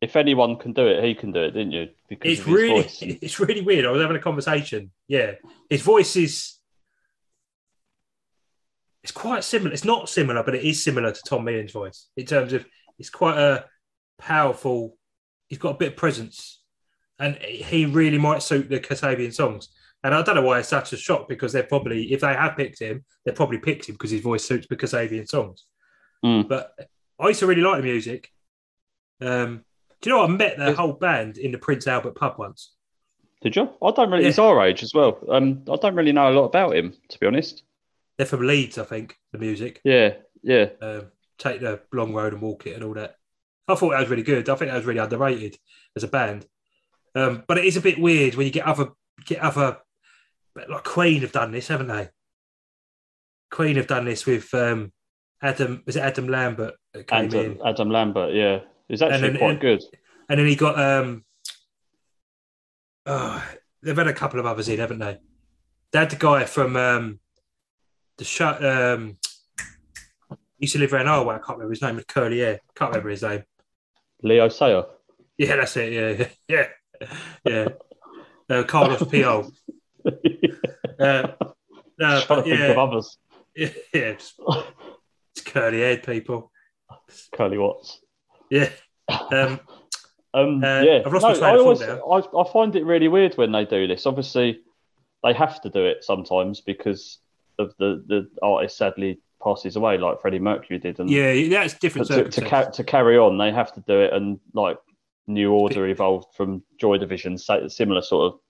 [0.00, 1.88] if anyone can do it, he can do it, didn't you?
[2.08, 2.98] Because It's really, voice.
[3.00, 3.87] it's really weird.
[3.87, 4.90] I was having a conversation.
[5.08, 5.32] Yeah,
[5.68, 6.58] his voice is.
[9.02, 9.72] It's quite similar.
[9.72, 12.64] It's not similar, but it is similar to Tom Meighan's voice in terms of
[12.98, 13.64] it's quite a
[14.18, 14.96] powerful.
[15.48, 16.62] He's got a bit of presence,
[17.18, 19.68] and he really might suit the Kasabian songs.
[20.02, 22.58] And I don't know why it's such a shock because they're probably, if they have
[22.58, 25.64] picked him, they probably picked him because his voice suits the Kasabian songs.
[26.22, 26.46] Mm.
[26.46, 26.72] But
[27.20, 28.31] I used to really like the music.
[29.20, 29.64] Um,
[30.00, 30.31] do you know what?
[30.31, 32.72] I met the whole band in the Prince Albert pub once.
[33.42, 33.70] Did you?
[33.83, 34.22] I don't really.
[34.22, 34.29] Yeah.
[34.29, 35.18] He's our age as well.
[35.29, 37.62] Um, I don't really know a lot about him, to be honest.
[38.16, 39.81] They're from Leeds, I think, the music.
[39.85, 40.68] Yeah, yeah.
[40.81, 41.07] Um,
[41.38, 43.16] take the long road and walk it and all that.
[43.66, 44.48] I thought that was really good.
[44.48, 45.59] I think that was really underrated
[45.96, 46.46] as a band.
[47.14, 48.90] Um, but it is a bit weird when you get other
[49.27, 49.79] get other
[50.55, 52.09] but like Queen have done this, haven't they?
[53.50, 54.92] Queen have done this with um,
[55.44, 55.83] Adam.
[55.87, 57.35] Was it Adam Lambert that came in?
[57.35, 58.35] Adam, Adam Lambert.
[58.35, 59.83] Yeah, he's actually then- quite and- good.
[60.28, 61.24] And then he got um
[63.07, 63.44] oh,
[63.83, 65.18] they've had a couple of others in, haven't they?
[65.92, 67.20] They had the guy from um
[68.16, 68.48] the show
[68.94, 69.18] um
[70.30, 72.61] he used to live around our way, I can't remember his name, with curly hair.
[72.74, 73.42] Can't remember his name.
[74.22, 74.85] Leo Sayer.
[75.37, 77.09] Yeah, that's it, yeah, yeah,
[77.44, 77.68] yeah.
[78.48, 79.50] Uh, Carlos Pio.
[80.98, 81.28] Uh,
[81.98, 83.18] no, Trying to but yeah, others.
[83.57, 84.14] yeah, yeah,
[85.44, 86.50] curly haired people.
[87.33, 88.00] Curly Watts.
[88.50, 88.70] Yeah.
[89.09, 89.61] Um,
[90.37, 91.96] Um, Uh, yeah, I've lost no, I always I,
[92.40, 94.04] I find it really weird when they do this.
[94.04, 94.62] Obviously,
[95.22, 97.18] they have to do it sometimes because
[97.61, 102.09] of the the artist sadly passes away, like Freddie Mercury did, and yeah, that's different
[102.09, 104.76] to, to, ca- to carry on, they have to do it, and like
[105.28, 108.40] New Order evolved from Joy Division, similar sort of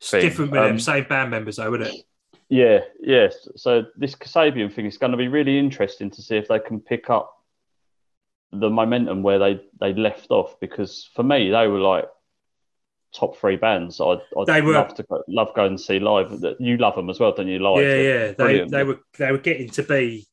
[0.00, 0.20] It's thing.
[0.20, 2.04] different with them, Um, same band members though, wouldn't it?
[2.48, 3.46] Yeah, yes.
[3.56, 6.80] So this Kasabian thing is going to be really interesting to see if they can
[6.80, 7.34] pick up
[8.52, 12.06] the momentum where they they left off because for me they were like
[13.14, 16.40] top three bands I'd, I'd They were- love to go, love going to see live.
[16.40, 17.58] That- You love them as well, don't you?
[17.58, 18.26] Live, yeah, yeah.
[18.28, 18.70] They brilliant.
[18.70, 20.26] they were they were getting to be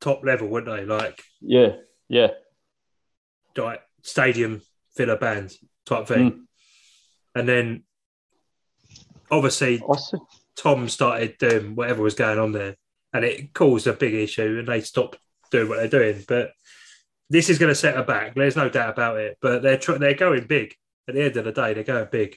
[0.00, 0.86] top level, weren't they?
[0.86, 1.76] Like yeah,
[2.08, 2.28] yeah,
[3.56, 4.62] like stadium
[4.96, 6.32] filler band type thing.
[6.32, 6.40] Mm.
[7.34, 7.82] And then
[9.30, 10.16] obviously I see.
[10.56, 12.76] Tom started doing whatever was going on there,
[13.12, 15.18] and it caused a big issue, and they stopped
[15.50, 16.24] doing what they're doing.
[16.26, 16.52] But
[17.30, 18.34] this is going to set her back.
[18.34, 19.38] There's no doubt about it.
[19.40, 20.74] But they're tr- they're going big.
[21.08, 22.36] At the end of the day, they're going big.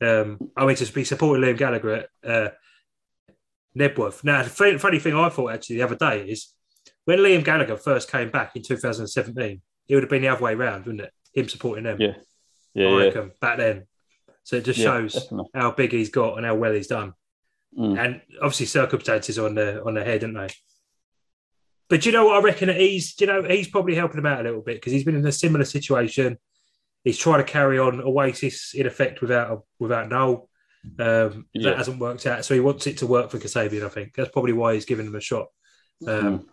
[0.00, 2.50] Um, I mean, to be supporting Liam Gallagher at uh,
[3.78, 4.24] Knebworth.
[4.24, 6.52] Now, the funny, funny thing I thought actually the other day is
[7.04, 10.54] when Liam Gallagher first came back in 2017, it would have been the other way
[10.54, 11.12] round, wouldn't it?
[11.34, 12.00] Him supporting them.
[12.00, 12.14] Yeah.
[12.74, 13.86] Yeah, I yeah, back then.
[14.44, 15.50] So it just Yeah, shows definitely.
[15.54, 17.12] how big he's got and how well he's done
[17.78, 17.98] Mm.
[17.98, 20.48] and obviously circumstances on the on the head, aren't they?
[21.88, 22.68] But you know what I reckon?
[22.68, 25.16] That he's, you know, he's probably helping him out a little bit because he's been
[25.16, 26.38] in a similar situation.
[27.04, 30.48] He's trying to carry on Oasis in effect without without Noel.
[30.98, 31.70] Um, Yeah.
[31.70, 33.84] That hasn't worked out, so he wants it to work for Kasabian.
[33.84, 35.46] I think that's probably why he's giving him a shot.
[36.06, 36.48] Um,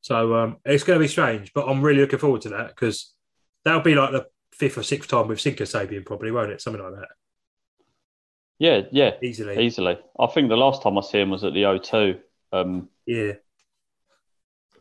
[0.00, 3.12] So um, it's going to be strange, but I'm really looking forward to that because
[3.64, 6.60] that'll be like the fifth or sixth time we've seen Kasabian, probably, won't it?
[6.60, 7.08] Something like that,
[8.58, 9.64] yeah, yeah, easily.
[9.64, 9.98] easily.
[10.18, 12.18] I think the last time I see him was at the O2.
[12.52, 13.32] Um, Yeah.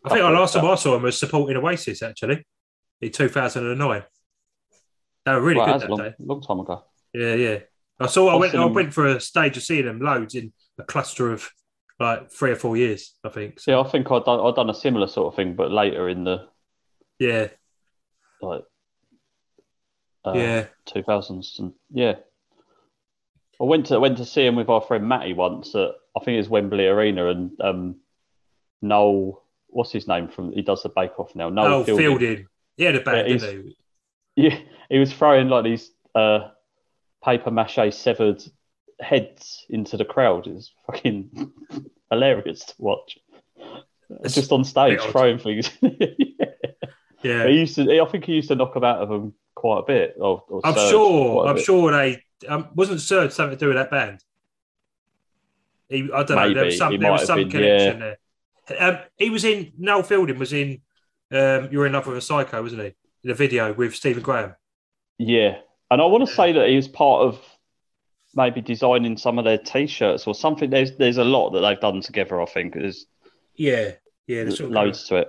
[0.04, 2.46] I think the last time I saw him was supporting Oasis actually
[3.02, 4.04] in 2009.
[5.26, 6.14] They were really good that long, day.
[6.20, 6.84] long time ago.
[7.14, 7.60] Yeah, yeah.
[8.00, 8.30] I saw.
[8.30, 8.56] I I've went.
[8.56, 11.50] I went for a stage of seeing them loads in a cluster of
[12.00, 13.16] like three or four years.
[13.24, 13.60] I think.
[13.60, 16.08] So, Yeah, I think I'd done, I'd done a similar sort of thing, but later
[16.10, 16.48] in the
[17.18, 17.48] yeah,
[18.42, 18.64] like
[20.26, 20.66] uh, yeah.
[20.88, 21.60] 2000s.
[21.60, 22.16] And yeah,
[23.62, 26.39] I went to went to see him with our friend Matty once at I think
[26.39, 27.96] it's Wembley Arena, and um,
[28.82, 30.52] Noel, what's his name from?
[30.52, 31.50] He does the Bake Off now.
[31.50, 31.98] Noel Oh, Fielding.
[32.20, 32.48] Fielding.
[32.78, 33.78] He had a band, Yeah, didn't he?
[34.36, 36.50] Yeah, he was throwing like these uh,
[37.24, 38.44] paper mache severed
[39.00, 40.48] heads into the crowd.
[40.48, 41.52] It's fucking
[42.12, 43.18] hilarious to watch.
[44.24, 45.70] It's Just on stage throwing things.
[45.82, 46.46] yeah.
[47.24, 47.48] Yeah.
[47.48, 48.02] He used to.
[48.02, 50.15] I think he used to knock them out of them quite a bit.
[50.20, 51.48] Or, or I'm sure.
[51.48, 51.65] I'm bit.
[51.65, 54.24] sure they um, wasn't Serge something to do with that band.
[55.89, 56.54] He, I don't know.
[56.54, 58.17] There was some, there was some been, connection there.
[58.80, 59.71] Um, he was in.
[59.78, 60.82] Noel Fielding was in.
[61.32, 62.88] Um, You're in love with a psycho, wasn't he?
[62.88, 64.56] In the video with Stephen Graham.
[65.17, 65.58] Yeah,
[65.89, 67.39] and I want to say that he was part of
[68.36, 70.69] maybe designing some of their t-shirts or something.
[70.69, 72.41] There's there's a lot that they've done together.
[72.41, 73.06] I think there's
[73.56, 73.91] Yeah,
[74.28, 74.50] yeah.
[74.50, 75.28] sort of loads to it.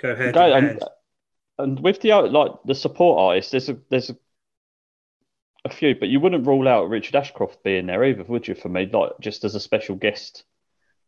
[0.00, 0.34] Go, ahead.
[0.34, 0.82] Go- and,
[1.58, 4.16] and with the like the support artists, there's a there's a,
[5.64, 8.54] a few, but you wouldn't rule out Richard Ashcroft being there either, would you?
[8.54, 10.44] For me, like just as a special guest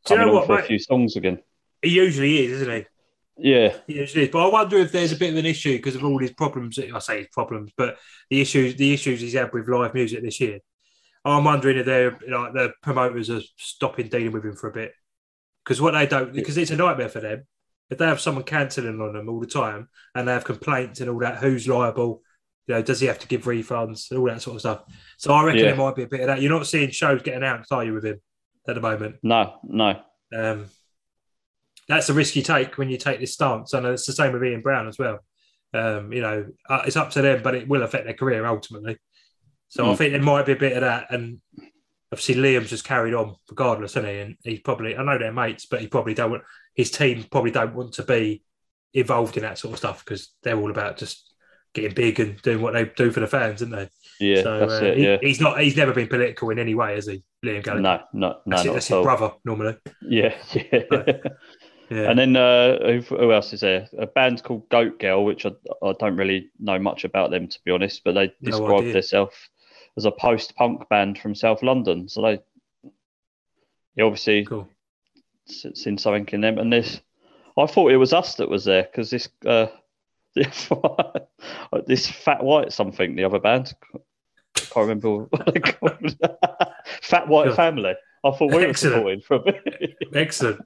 [0.07, 0.65] Do you coming know on what, for mate?
[0.65, 1.43] a few songs again.
[1.83, 2.87] He usually is, isn't he?
[3.37, 4.31] Yeah, He usually is.
[4.31, 6.79] But I wonder if there's a bit of an issue because of all his problems.
[6.79, 7.99] I say his problems, but
[8.31, 10.61] the issues the issues he's had with live music this year.
[11.25, 14.93] I'm wondering if they're like the promoters are stopping dealing with him for a bit
[15.65, 17.47] because what they don't because it's a nightmare for them.
[17.91, 21.11] If they have someone cancelling on them all the time and they have complaints and
[21.11, 22.23] all that, who's liable?
[22.67, 24.83] You know, does he have to give refunds and all that sort of stuff?
[25.19, 25.67] So I reckon Yeah.
[25.67, 26.41] there might be a bit of that.
[26.41, 28.21] You're not seeing shows getting announced, are you, with him
[28.69, 29.17] at the moment?
[29.23, 30.01] no, no,
[30.33, 30.67] Um,
[31.89, 34.45] that's a risk you take when you take this stance, and it's the same with
[34.45, 35.19] Ian Brown as well.
[35.75, 38.99] Um, you know, uh, it's up to them, but it will affect their career ultimately.
[39.69, 39.99] So I Mm.
[39.99, 41.41] think there might be a bit of that, and
[42.13, 44.19] obviously Liam's just carried on regardless, isn't he?
[44.21, 46.45] And he's probably, I know they're mates, but he probably don't want
[46.75, 48.43] his team probably don't want to be
[48.95, 51.32] involved in that sort of stuff because they're all about just
[51.75, 53.89] getting big and doing what they do for the fans, isn't they?
[54.21, 54.97] yeah, so that's uh, it.
[54.99, 57.83] he- Yeah, he's not, he's never been political in any way, has he, Liam Gallagher?
[57.83, 59.03] no, no, no, that's, it- that's at his all.
[59.05, 59.77] brother normally.
[60.03, 61.13] Yeah, yeah.
[61.91, 62.09] Yeah.
[62.09, 63.87] And then uh, who, who else is there?
[63.99, 65.51] A band called Goat Girl, which I,
[65.85, 68.93] I don't really know much about them to be honest, but they No described idea.
[68.95, 69.35] themselves
[69.99, 72.09] as a post-punk band from South London.
[72.09, 72.41] So they,
[73.95, 74.71] you obviously cool.
[75.45, 76.57] seen something in them.
[76.57, 76.99] And this,
[77.59, 79.67] I thought it was us that was there because this, uh,
[81.87, 86.17] this Fat White something, the other band, I can't remember what they called.
[87.03, 87.57] Fat White Good.
[87.57, 87.95] Family.
[88.25, 89.23] I thought we were Excellent.
[89.25, 89.97] supporting bit.
[90.15, 90.61] Excellent.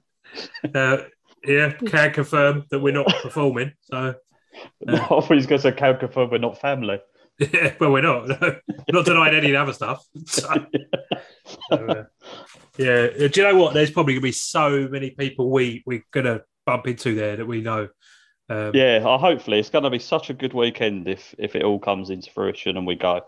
[0.75, 0.97] Uh,
[1.43, 3.73] yeah, can confirm that we're not performing.
[3.81, 4.15] So,
[4.87, 6.99] I thought he was going to say, "Can confirm we're not family."
[7.39, 8.27] yeah, well, we're not.
[8.27, 8.55] No.
[8.91, 10.03] Not denying any of the other stuff.
[10.25, 10.53] So,
[11.45, 12.03] so, uh,
[12.77, 13.73] yeah, Uh, do you know what?
[13.73, 17.37] There's probably going to be so many people we we're going to bump into there
[17.37, 17.89] that we know.
[18.49, 21.63] Um, Yeah, uh, hopefully it's going to be such a good weekend if if it
[21.63, 23.21] all comes into fruition and we go.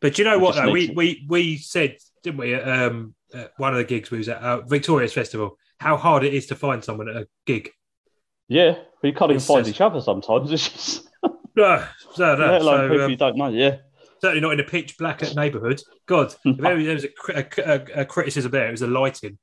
[0.00, 0.54] But you know We what?
[0.56, 0.70] Though?
[0.70, 2.54] We, to- we we said, didn't we?
[2.54, 6.34] Um, at one of the gigs we was at uh, Victorious Festival, how hard it
[6.34, 7.70] is to find someone at a gig.
[8.48, 10.50] Yeah, we can't even It's find just- each other sometimes.
[10.52, 11.08] It's just,
[11.56, 13.48] No, so, no, let alone so, people um, you don't know.
[13.48, 13.76] Yeah,
[14.22, 15.82] certainly not in a pitch black neighbourhood.
[16.06, 19.38] God, if there was a, a, a, a criticism there, it was the lighting.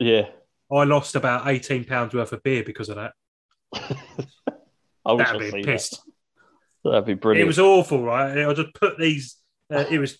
[0.00, 0.22] yeah.
[0.72, 3.12] I lost about eighteen pounds worth of beer because of that.
[5.06, 6.02] I wish That'd I'd be pissed.
[6.84, 6.90] that.
[6.90, 7.44] That'd be brilliant.
[7.44, 8.44] It was awful, right?
[8.46, 9.36] I just put these.
[9.72, 10.18] Uh, it was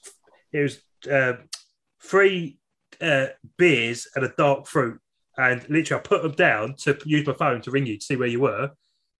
[0.53, 1.35] it was uh,
[2.03, 2.59] three
[3.01, 3.27] uh,
[3.59, 5.01] beers and a dark fruit,
[5.37, 8.17] and literally I put them down to use my phone to ring you to see
[8.17, 8.71] where you were,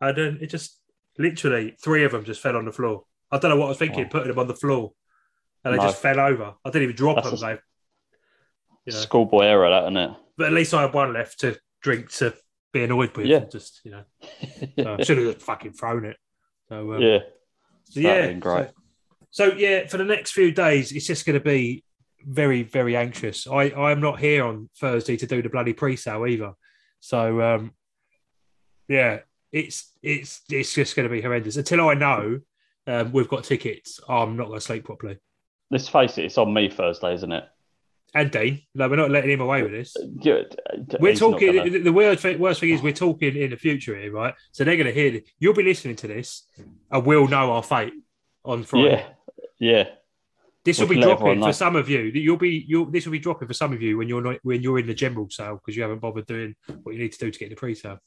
[0.01, 0.79] and then it just
[1.19, 3.05] literally three of them just fell on the floor.
[3.31, 4.11] I don't know what I was thinking, Wow.
[4.11, 4.93] putting them on the floor,
[5.65, 5.85] and they No.
[5.85, 6.55] just fell over.
[6.65, 7.61] I didn't even drop That's them, a- though.
[8.87, 10.11] You know, Schoolboy error, that isn't it?
[10.37, 12.35] but at least I had one left to drink to
[12.79, 13.27] be annoyed with.
[13.27, 13.45] Yeah.
[13.51, 14.05] just you know,
[14.79, 16.17] so I should have fucking thrown it.
[16.69, 17.19] So um, yeah,
[17.85, 18.69] So, yeah, great.
[19.31, 21.85] So, so, yeah, for the next few days, it's just going to be
[22.25, 23.47] very, very anxious.
[23.47, 26.53] I I'm not here on Thursday to do the bloody pre-sale either.
[27.01, 27.73] So, um,
[28.89, 29.21] yeah,
[29.53, 32.41] it's it's it's just going to be horrendous until I know
[32.87, 34.01] um, we've got tickets.
[34.09, 35.19] I'm not going to sleep properly.
[35.71, 37.45] let's face it, it's on me Thursday, isn't it?
[38.15, 39.95] And Dean, no, we're not letting him away with this.
[40.21, 40.43] Yeah,
[41.01, 41.55] We're he's talking.
[41.57, 44.33] gonna- The worst thing, worst thing is we're talking in the future here, right?
[44.53, 45.11] So they're going to hear.
[45.11, 45.23] This.
[45.39, 46.47] You'll be listening to this,
[46.91, 47.93] and we'll know our fate
[48.45, 49.05] on Friday.
[49.59, 49.89] Yeah, yeah,
[50.65, 52.01] This will be let everyone dropping for some of you.
[52.05, 54.63] You'll be you'll this will be dropping for some of you when you're not when
[54.63, 57.31] you're in the general sale because you haven't bothered doing what you need to do
[57.31, 57.99] to get the pre-sale.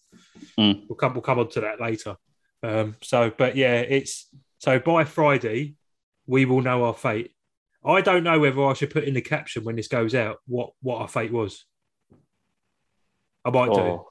[0.58, 0.86] Mm.
[0.90, 2.16] We'll come we'll come on to that later.
[2.64, 5.76] Um, so, but yeah, it's so by Friday
[6.26, 7.32] we will know our fate.
[7.84, 10.72] I don't know whether I should put in the caption when this goes out what
[10.82, 11.66] what our fate was.
[13.46, 14.10] I might do, oh,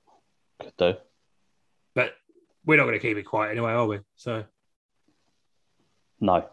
[0.59, 0.95] could do.
[1.95, 2.15] but
[2.65, 4.01] we're not going to keep it quiet anyway, are we?
[4.17, 4.45] So,
[6.19, 6.47] No,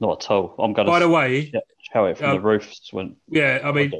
[0.00, 0.54] not at all.
[0.58, 1.52] I'm going by the to way,
[1.92, 3.92] shout it from um, the roofs when yeah, I mean,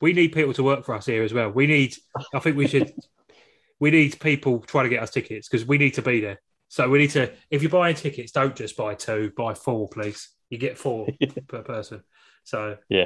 [0.00, 1.50] we need people to work for us here as well.
[1.50, 1.94] We need,
[2.34, 2.92] I think we should,
[3.80, 6.40] we need people trying to get us tickets because we need to be there.
[6.74, 10.30] So we need to, if you're buying tickets, don't just buy two, buy four, please.
[10.50, 11.06] You get four
[11.46, 12.02] per person.
[12.42, 13.04] So, Yeah.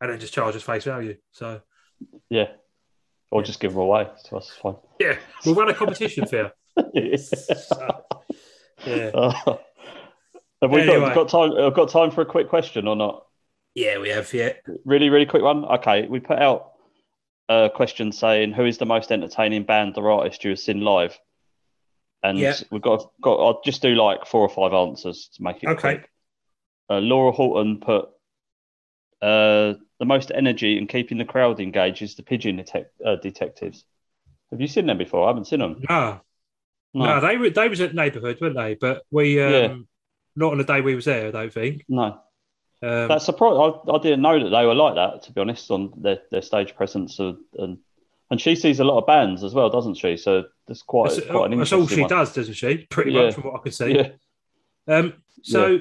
[0.00, 1.16] And then just charge us face value.
[1.32, 1.62] So,
[2.28, 2.46] yeah,
[3.32, 4.50] or just give them away to us.
[4.50, 4.76] It's fine.
[5.00, 6.52] yeah, we'll run a competition for
[6.94, 7.16] you.
[7.16, 7.44] So,
[8.86, 9.10] yeah.
[9.14, 9.60] Oh.
[10.62, 11.12] Have we Anyway.
[11.12, 11.52] got, got time?
[11.58, 13.26] I've got time for a quick question or not?
[13.74, 14.52] Yeah, we have, yeah.
[14.84, 15.64] Really, really quick one.
[15.64, 16.70] Okay, we put out
[17.48, 21.18] a question saying who is the most entertaining band or artist you have seen live,
[22.22, 22.54] and Yeah.
[22.70, 23.36] we've got got.
[23.36, 25.80] I'll just do like four or five answers to make it Okay.
[25.96, 26.10] quick.
[26.88, 28.08] Uh, Laura Horton put
[29.22, 32.64] uh, the most energy in keeping the crowd engaged is the Pigeon
[33.04, 33.84] uh, Detectives.
[34.50, 35.24] Have you seen them before?
[35.24, 35.82] I haven't seen them.
[35.88, 36.20] No,
[36.94, 38.74] no, they were they was at neighbourhood, weren't they?
[38.74, 39.76] But we um Yeah.
[40.36, 41.84] not on the day we was there, I don't think.
[41.88, 42.20] no.
[42.82, 43.58] Um, That's surprised.
[43.86, 45.24] I, I didn't know that they were like that.
[45.24, 47.78] To be honest, on their, their stage presence and, and
[48.30, 50.16] and she sees a lot of bands as well, doesn't she?
[50.16, 52.10] So that's quite that's, quite an that's all she one.
[52.10, 52.86] does, doesn't she?
[52.90, 53.24] Pretty Yeah.
[53.26, 53.94] much from what I can see.
[53.94, 54.08] Yeah,
[54.86, 55.80] Um, so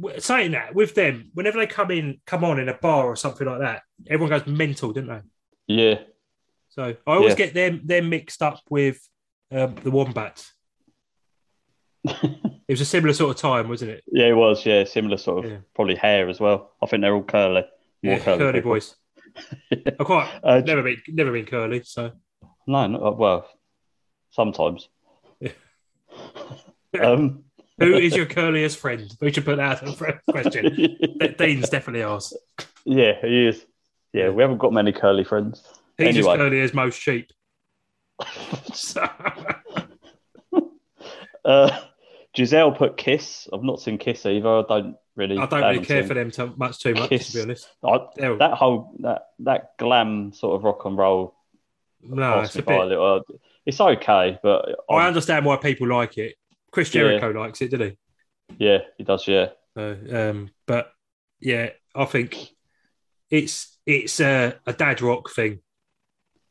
[0.00, 3.16] w- saying that with them, whenever they come in, come on in a bar or
[3.16, 5.20] something like that, everyone goes mental, don't they?
[5.66, 6.00] yeah,
[6.68, 7.36] So I always Yeah.
[7.46, 8.98] get them them mixed up with
[9.50, 10.52] um, the wombats.
[12.66, 14.04] It was a similar sort of time, wasn't it?
[14.10, 14.28] yeah.
[14.28, 15.58] It was yeah, similar sort of Yeah.
[15.74, 16.72] probably hair as well.
[16.82, 17.62] I think they're all curly,
[18.02, 18.70] more Yeah, curly, curly people.
[18.72, 18.96] boys.
[19.72, 22.12] I quite Uh, never been never been curly, so
[22.66, 23.48] No, not, uh, well,
[24.30, 24.88] sometimes.
[25.40, 25.52] Yeah.
[27.02, 27.44] um,
[27.78, 29.12] who is your curliest friend?
[29.20, 30.96] We should put that as a question.
[31.38, 32.32] Dean's definitely ours.
[32.84, 33.64] yeah, he is.
[34.12, 35.62] Yeah, we haven't got many curly friends.
[35.98, 36.32] He's Anyway.
[36.32, 37.32] as curly as most sheep.
[38.72, 39.08] So-
[41.44, 41.78] Uh,
[42.34, 43.48] Giselle put Kiss.
[43.52, 44.48] I've not seen Kiss either.
[44.48, 45.38] I don't really.
[45.38, 47.68] I don't really care for them too, much too much, to be honest.
[47.84, 47.98] I,
[48.38, 51.34] that whole that that glam sort of rock and roll
[52.02, 52.88] no, it's a by a bit.
[52.88, 53.22] little.
[53.66, 56.34] It's okay, but I I'm- understand why people like it.
[56.70, 57.02] Chris Yeah.
[57.02, 57.96] Jericho likes it, did he?
[58.58, 59.26] yeah, he does.
[59.26, 60.92] Yeah, Uh, um, but
[61.40, 62.36] yeah, I think
[63.30, 65.60] it's it's a, a dad rock thing.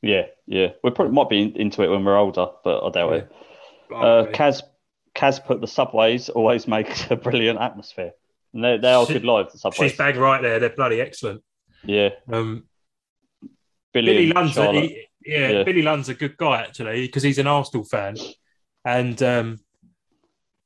[0.01, 0.69] yeah, yeah.
[0.83, 3.17] We probably might be in- into it when we're older, but I doubt Yeah.
[3.17, 3.31] it.
[3.93, 4.25] Uh.
[4.31, 4.63] Kaz
[5.15, 8.13] Kaz put the subways always make a brilliant atmosphere,
[8.53, 9.51] and they they are She- good live.
[9.51, 10.59] The subways, She's bang right there.
[10.59, 11.41] They're bloody excellent.
[11.83, 12.09] yeah.
[12.31, 12.65] Um,
[13.93, 15.63] Billy, Billy Lunn's a, he- yeah, Yeah.
[15.63, 18.15] Billy Lunn's a good guy actually because he's an Arsenal fan,
[18.85, 19.59] and um,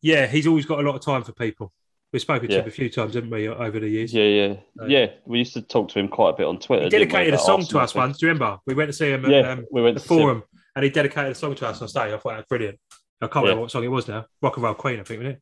[0.02, 1.74] yeah, he's always got a lot of time for people.
[2.14, 2.62] We've spoken to Yeah.
[2.62, 4.14] him a few times, haven't we, over the years?
[4.14, 5.08] Yeah, yeah, So- yeah.
[5.26, 6.84] We used to talk to him quite a bit on Twitter.
[6.86, 8.00] He dedicated a song to us thing?
[8.02, 8.18] once.
[8.18, 8.60] Do you remember?
[8.66, 10.22] We went to see him at Yeah, um, we went the to see him.
[10.22, 10.44] forum,
[10.76, 12.14] and he dedicated a song to us on stage.
[12.14, 12.80] I thought that was brilliant.
[13.22, 14.26] I can't remember what song it was now.
[14.42, 15.42] Rock and Roll Queen, I think, wasn't it?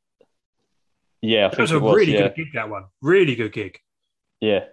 [1.22, 1.95] Yeah, I That think was a was.
[1.95, 2.47] really yeah, good gig.
[2.53, 3.80] That one, really good gig.
[4.41, 4.66] yeah,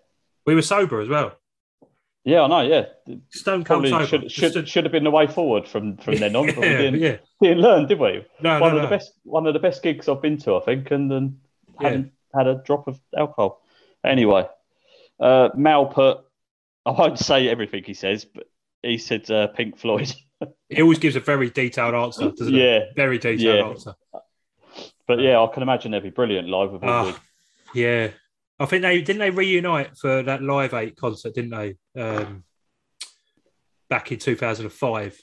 [0.47, 1.38] We were sober as well.
[2.24, 2.61] Yeah, I know.
[2.61, 2.84] Yeah,
[3.30, 4.07] Stone Cold Sober.
[4.07, 6.47] should should a- should have been the way forward from from then on.
[6.47, 7.16] But we yeah, didn't, yeah.
[7.40, 8.24] didn't learn, did we?
[8.40, 8.82] No, one no, of no.
[8.82, 11.40] the best one of the best gigs I've been to, I think, and then
[11.80, 11.88] Yeah.
[11.88, 13.61] hadn't had a drop of alcohol.
[14.05, 14.47] Anyway,
[15.18, 16.20] uh, Mal put.
[16.86, 18.45] I won't say everything he says, but
[18.82, 20.12] he said uh, Pink Floyd.
[20.68, 22.61] He always gives a very detailed answer, doesn't he?
[22.61, 23.68] yeah, Very detailed Yeah.
[23.68, 23.95] answer.
[25.17, 27.21] But yeah, I can imagine they'd be brilliant live with all Ah,
[27.75, 28.09] yeah.
[28.59, 32.01] I think they didn't they reunite for that Live Eight concert, didn't they?
[32.01, 32.45] Um,
[33.91, 35.19] back in 2005,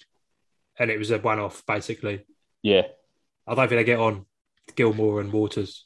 [0.77, 2.25] and it was a one-off basically.
[2.61, 2.83] Yeah,
[3.47, 4.25] I don't think they get on
[4.75, 5.85] Gilmour and Waters.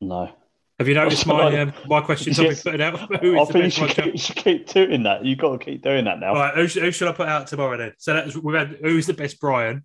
[0.00, 0.30] no.
[0.78, 2.62] Have you noticed my um, my questions I've Yes.
[2.62, 2.98] been putting out?
[3.22, 5.24] Who I the think you should, keep, you should keep doing that.
[5.24, 6.28] You've got to keep doing that now.
[6.30, 7.92] All right, who, should- who should I put out tomorrow then?
[7.98, 9.84] So that was, we've had who's the best Brian,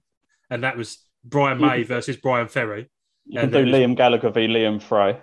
[0.49, 2.89] and that was Brian May versus Bryan Ferry.
[3.25, 5.19] You can and do Liam Gallagher v Liam Fray.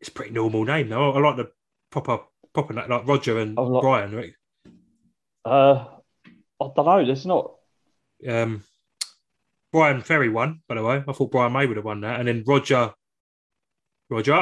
[0.00, 1.12] It's a pretty normal name though.
[1.12, 1.50] I like the
[1.90, 2.20] proper
[2.54, 4.14] proper like Roger and like- Brian.
[4.14, 4.32] Right?
[5.44, 5.84] Uh,
[6.60, 7.04] I don't know.
[7.04, 7.54] There's not.
[8.28, 8.62] Um,
[9.72, 11.02] Bryan Ferry won, by the way.
[11.06, 12.92] I thought Brian May would have won that, and then Roger,
[14.10, 14.34] Roger,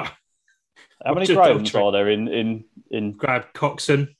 [1.05, 1.83] How many Roger Grahams Daltrey.
[1.85, 4.15] are there in in in Graham Coxon.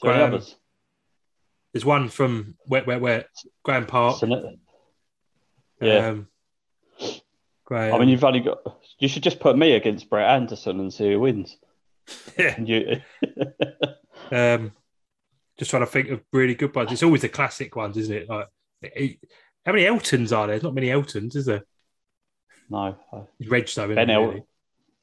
[0.00, 0.34] Graham.
[0.34, 0.54] others?
[1.72, 3.28] There's one from Wet Wet Wet,
[3.62, 4.22] Graham Park.
[5.80, 6.08] Yeah.
[6.08, 6.28] Um,
[7.66, 7.94] Graham.
[7.94, 8.58] I mean, you've only got.
[8.98, 11.56] You should just put me against Brett Anderson and see who wins.
[12.38, 12.58] yeah.
[12.60, 13.00] You,
[14.32, 14.72] Um,
[15.56, 16.90] just trying to think of really good ones.
[16.90, 18.28] It's always the classic ones, isn't it?
[18.28, 18.48] Like,
[18.82, 19.18] it-
[19.64, 20.54] how many Eltons are there?
[20.54, 21.64] There's not many Eltons, is there?
[22.68, 22.96] no,
[23.48, 24.42] Reg though, Ben, El- really?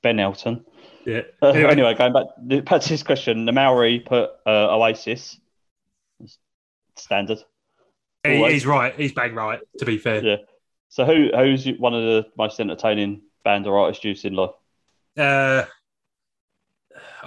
[0.02, 0.66] Ben Elton.
[1.06, 1.22] Yeah.
[1.42, 1.72] Uh, Anyway.
[1.72, 5.40] anyway, going back, back to this question, the Maori put uh, Oasis.
[6.98, 7.40] Standard.
[8.26, 8.94] He- he's right.
[8.96, 9.60] He's bang right.
[9.80, 10.24] To be fair.
[10.24, 10.36] Yeah.
[10.94, 14.52] So who who's one of the most entertaining band or artist you've seen live?
[15.18, 15.64] Uh,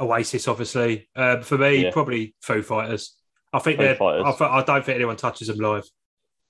[0.00, 1.08] Oasis, obviously.
[1.16, 1.90] Um, for me, Yeah.
[1.90, 3.16] probably Foo Fighters.
[3.52, 3.96] I think Foo they're.
[3.96, 4.40] Fighters.
[4.40, 5.82] I, I don't think anyone touches them live.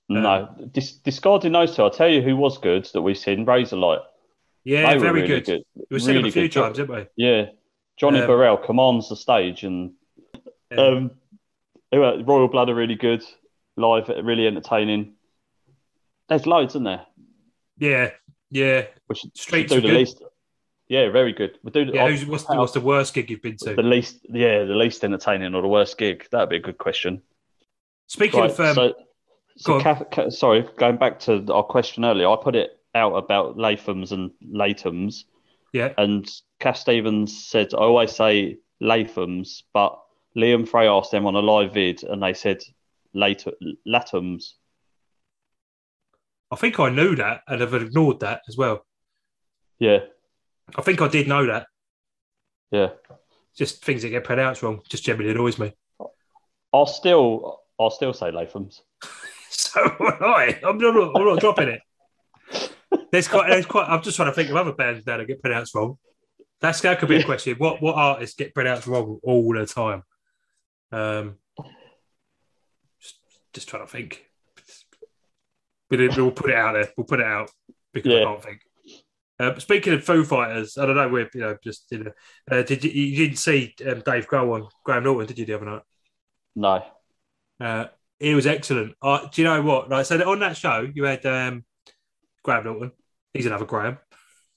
[0.09, 1.81] No, Dis- discarding those two.
[1.81, 3.47] I'll tell you who was good that we've seen.
[3.47, 4.03] Razorlight.
[4.63, 5.63] Yeah, They very really good.
[5.89, 6.51] We've seen them a few good.
[6.51, 7.07] times, haven't we?
[7.25, 7.47] Yeah,
[7.97, 9.93] Johnny Um, Borrell commands the stage, and
[10.71, 10.77] Yeah.
[10.81, 11.11] um.
[11.91, 13.23] Royal Blood are really good
[13.75, 15.15] live, really entertaining.
[16.29, 17.06] There's loads, isn't there?
[17.77, 18.11] Yeah,
[18.49, 18.85] yeah.
[19.07, 19.97] We should, should Streets do are the good.
[19.97, 20.23] least.
[20.89, 21.57] Yeah, very good.
[21.63, 23.75] We do Yeah, what's, the, what's the worst gig you've been to?
[23.75, 24.19] the least.
[24.29, 26.25] Yeah, the least entertaining or the worst gig.
[26.31, 27.21] That'd be a good question.
[28.07, 28.93] Speaking Right, of, um, so,
[29.57, 29.81] so on.
[29.81, 34.13] Ca- Ca- sorry, going back to our question earlier, I put it out about Lathum's
[34.13, 35.25] and Lathum's,
[35.73, 36.25] yeah, and
[36.59, 39.99] Cass Stevens said, I always say Lathum's, but
[40.37, 42.61] Liam Fray asked them on a live vid, and they said
[43.13, 43.43] Lat-
[43.85, 44.55] Lathum's.
[46.51, 48.85] I think I knew that and have ignored that as well.
[49.79, 49.99] Yeah,
[50.75, 51.67] I think I did know that.
[52.71, 52.89] yeah.
[53.55, 55.73] Just things that get pronounced wrong just generally annoys me.
[56.71, 58.81] I'll still, I'll still say Lathum's.
[59.49, 61.81] So I, I'm not, I'm not dropping it.
[63.11, 63.87] There's quite, there's quite.
[63.89, 65.97] I'm just trying to think of other bands now that get pronounced wrong.
[66.59, 67.55] That's that could be a question.
[67.57, 70.03] What what artists get pronounced wrong all the time?
[70.91, 71.37] Um,
[72.99, 73.15] just,
[73.53, 74.26] just trying to think.
[75.89, 76.89] But it- we'll put it out there.
[76.97, 77.49] We'll put it out
[77.93, 78.23] because I Yeah.
[78.25, 78.61] can't think.
[79.39, 81.07] Uh, speaking of Foo Fighters, I don't know.
[81.09, 82.11] We're you know just you know,
[82.51, 85.53] uh, did you, you didn't see um, Dave Grohl on Graham Norton, did you the
[85.53, 85.81] other night?
[86.55, 86.83] No.
[87.59, 87.85] Uh,
[88.19, 88.95] he was excellent.
[89.01, 89.89] Uh, do you know what?
[89.89, 91.63] Like, so on that show, you had um,
[92.43, 92.91] Graham Norton.
[93.33, 93.99] He's another Graham.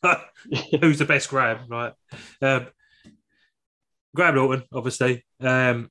[0.80, 1.66] Who's the best Graham?
[1.68, 1.92] Right.
[2.40, 2.68] Um,
[4.16, 5.26] Graham Norton, obviously.
[5.40, 5.90] Um,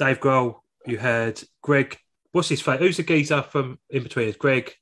[0.00, 0.56] Dave Grohl.
[0.84, 1.96] You had Greg.
[2.32, 2.78] What's his face?
[2.78, 4.28] Who's the geezer from in between?
[4.28, 4.72] It's Greg.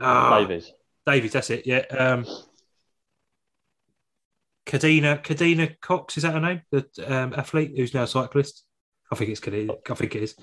[0.00, 0.72] Ah, Davies.
[1.06, 1.32] Davies.
[1.32, 1.66] That's it.
[1.66, 1.84] Yeah.
[1.90, 2.26] Um,
[4.66, 6.60] Kadeena Kadeena Cox is that her name?
[6.70, 8.64] The um, athlete who's now a cyclist.
[9.10, 9.76] I think it's Kadeena.
[9.90, 10.36] I think it is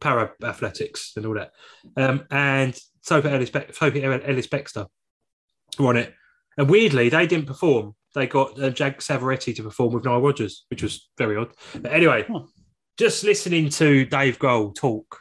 [0.00, 1.52] para athletics and all that.
[1.96, 4.86] Um, and Sophie Ellis, Be- Sophie Ellis Bextor
[5.78, 6.14] were on it.
[6.56, 7.94] And weirdly, they didn't perform.
[8.14, 11.50] They got uh, Jack Savoretti to perform with Nile Rodgers, which was very odd.
[11.74, 12.26] But anyway,
[12.96, 15.20] just listening to Dave Grohl talk,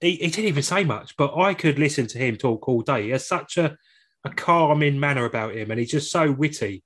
[0.00, 3.04] he, he didn't even say much, but I could listen to him talk all day.
[3.04, 3.76] He has such a,
[4.24, 6.82] a calming manner about him, and he's just so witty.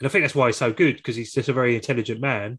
[0.00, 2.58] And I think that's why he's so good because he's just a very intelligent man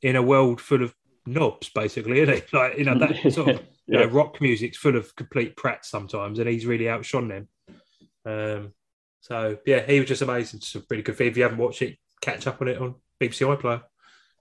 [0.00, 0.94] in a world full of
[1.26, 2.42] knobs, basically, isn't he?
[2.56, 6.38] Like you know that sort of you know, rock music's full of complete prats sometimes,
[6.38, 7.48] and he's really outshone them.
[8.24, 8.72] Um,
[9.20, 10.60] so yeah, he was just amazing.
[10.60, 11.28] Just a really good thing.
[11.28, 13.82] If you haven't watched it, catch up on it on BBC iPlayer.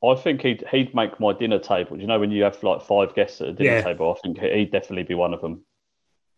[0.03, 1.99] I think he'd he'd make my dinner table.
[1.99, 3.81] You know, when you have like five guests at a dinner Yeah.
[3.81, 5.63] table, I think he'd definitely be one of them.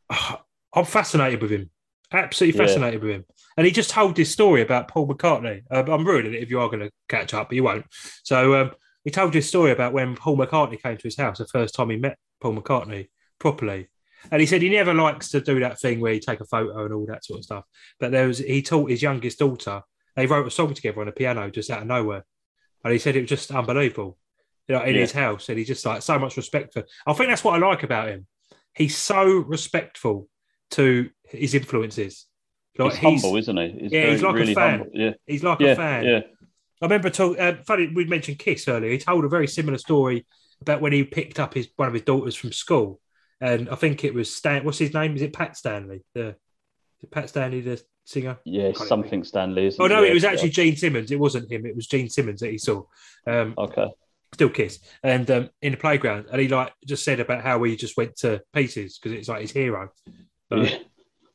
[0.09, 0.43] Ah,
[0.75, 1.69] I'm fascinated with him,
[2.11, 2.65] Absolutely Yeah.
[2.67, 3.25] fascinated with him.
[3.57, 5.61] And he just told this story about Paul McCartney.
[5.71, 7.85] Um, I'm ruining it if you are going to catch up, but you won't.
[8.23, 8.71] So um,
[9.03, 11.89] he told this story about when Paul McCartney came to his house the first time
[11.89, 13.07] he met Paul McCartney
[13.39, 13.87] properly.
[14.31, 16.85] And he said he never likes to do that thing where you take a photo
[16.85, 17.63] and all that sort of stuff.
[17.99, 19.81] But there was he taught his youngest daughter.
[20.15, 22.23] They wrote a song together on a piano just out of nowhere,
[22.83, 24.17] and he said it was just unbelievable.
[24.67, 25.01] You know, in Yeah.
[25.01, 26.83] his house, and he just like so much respect for.
[27.05, 28.27] I think that's what I like about him.
[28.73, 30.29] He's so respectful
[30.71, 32.25] to his influences.
[32.77, 33.69] Like he's humble, isn't he?
[33.81, 34.79] He's yeah, very, he's like a fan.
[34.79, 34.91] humble.
[34.93, 36.03] Yeah, he's like yeah, a fan.
[36.05, 36.19] yeah.
[36.81, 38.91] I remember talk, uh, funny we mentioned Kiss earlier.
[38.91, 40.25] He told a very similar story
[40.61, 42.99] about when he picked up his one of his daughters from school,
[43.41, 44.63] and I think it was Stan.
[44.63, 45.15] What's his name?
[45.15, 46.03] Is it Pat Stanley?
[46.15, 48.37] The is it Pat Stanley, the singer.
[48.45, 49.73] Yeah, something Stanley.
[49.79, 51.11] Oh no, yeah, it was actually Gene Simmons.
[51.11, 51.65] It wasn't him.
[51.65, 52.83] It was Gene Simmons that he saw.
[53.27, 53.87] Um, Okay.
[54.33, 57.75] still Kiss, and um, in the playground, and he like just said about how he
[57.75, 59.89] just went to pieces because it's like his hero.
[60.49, 60.77] But, Yeah.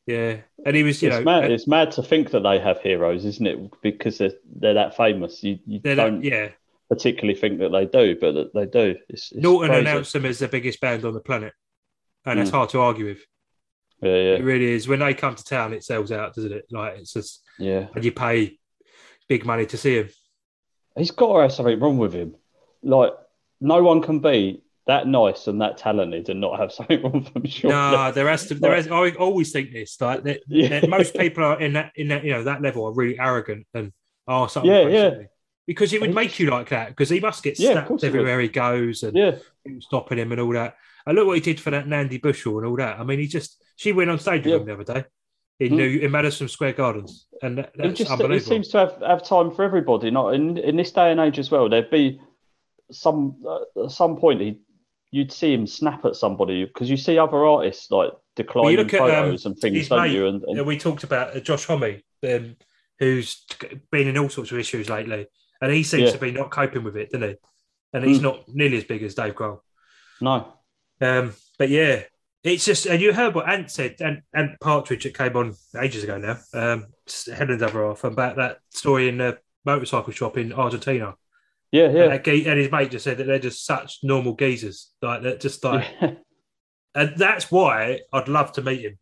[0.07, 1.45] yeah, and he was, you it's know, mad.
[1.51, 3.59] uh, It's mad to think that they have heroes, isn't it?
[3.83, 5.43] Because they're, they're that famous.
[5.43, 6.49] You, you don't that- yeah.
[6.89, 8.97] particularly think that they do, but that they do.
[9.09, 9.81] It's, it's Norton crazy.
[9.89, 11.53] announced them as the biggest band on the planet,
[12.25, 12.55] and that's Mm.
[12.55, 13.25] hard to argue with.
[14.03, 14.87] Yeah, It really is.
[14.89, 16.67] When they come to town, it sells out, doesn't it?
[16.71, 17.87] Like it's just, yeah.
[17.95, 18.59] and you pay
[19.29, 20.09] big money to see him.
[20.97, 22.35] He's got to have something wrong with him.
[22.83, 23.13] Like
[23.61, 27.35] no one can be that nice and that talented and not have something wrong with
[27.35, 27.45] them.
[27.47, 27.75] Surely.
[27.77, 28.55] No, there has to.
[28.55, 30.01] There has, I always think this.
[30.01, 30.81] Like that, Yeah.
[30.81, 33.67] that most people are in that in that you know that level are really arrogant
[33.75, 33.93] and
[34.27, 34.71] are something.
[34.71, 35.27] Yeah, basically.
[35.67, 36.89] Because it would make you like that.
[36.89, 39.37] Because he must get Yeah, of snapped course he everywhere he goes and Yeah,
[39.81, 40.77] stopping him and all that.
[41.07, 42.99] And look what he did for that Nandi Bushell and all that.
[42.99, 44.57] I mean, he just she went on stage with Yeah.
[44.61, 45.05] him the other day
[45.61, 45.77] in Hmm.
[45.77, 48.49] New in Madison Square Gardens, and that, that's just he unbelievable.
[48.51, 50.11] seems to have, have time for everybody.
[50.11, 51.69] Not in in this day and age as well.
[51.69, 52.21] There'd be
[52.91, 54.59] some uh, at some point he
[55.11, 59.01] you'd see him snap at somebody because you see other artists like declining look at,
[59.01, 60.27] um, photos and things, don't mate, you?
[60.27, 62.57] And, and we talked about uh, Josh Homme, um,
[62.99, 63.47] who's
[63.91, 65.27] been in all sorts of issues lately,
[65.63, 66.11] and he seems Yeah.
[66.11, 67.37] to be not coping with it, doesn't he?
[67.95, 68.25] And he's Hmm.
[68.25, 69.61] not nearly as big as Dave Grohl.
[70.21, 70.53] no,
[71.01, 72.03] Um, but yeah,
[72.45, 76.05] it's just, and you heard what Ant said, and and Partridge that came on ages
[76.05, 76.87] ago now, um,
[77.35, 81.15] Helen's other half, about that story in the motorcycle shop in Argentina.
[81.73, 82.07] yeah, And, yeah.
[82.09, 85.41] that ge- and his mate just said that they're just such normal geezers, like that,
[85.41, 86.13] just like, yeah.
[86.95, 88.99] and that's why I'd love to meet him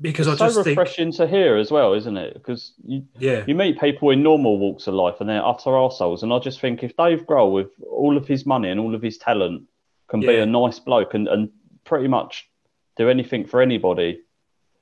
[0.00, 2.34] because It's I just so think, refreshing to hear as well, isn't it?
[2.34, 6.22] Because you, yeah, you meet people in normal walks of life and they're utter arseholes.
[6.22, 9.02] And I just think if Dave Grohl, with all of his money and all of
[9.02, 9.64] his talent,
[10.08, 11.50] can be a nice bloke and, and
[11.84, 12.50] pretty much
[12.96, 14.20] do anything for anybody,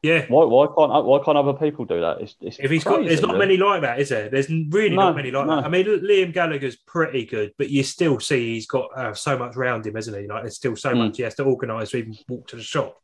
[0.02, 0.24] yeah.
[0.28, 2.20] why why can't why can't other people do that?
[2.20, 4.28] It's, it's If he's got, there's not many like that, is there?
[4.28, 5.56] There's really No, not many like no.
[5.56, 5.64] that.
[5.64, 9.56] I mean, Liam Gallagher's pretty good, but you still see he's got uh, so much
[9.56, 10.26] around him, hasn't he?
[10.26, 10.98] Like, there's still so Mm.
[10.98, 12.96] much he has to organise to even walk to the shop.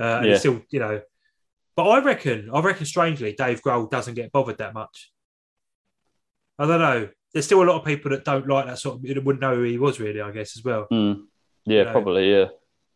[0.00, 0.32] Uh, and Yeah.
[0.32, 1.00] he's still, you know.
[1.76, 5.12] But I reckon, I reckon, strangely, Dave Grohl doesn't get bothered that much.
[6.58, 7.08] I don't know.
[7.32, 9.54] There's still a lot of people that don't like that sort of, that wouldn't know
[9.54, 10.86] who he was really, I guess, as well.
[10.90, 11.24] Mm.
[11.64, 11.92] Yeah, know.
[11.92, 12.30] probably.
[12.30, 12.46] Yeah,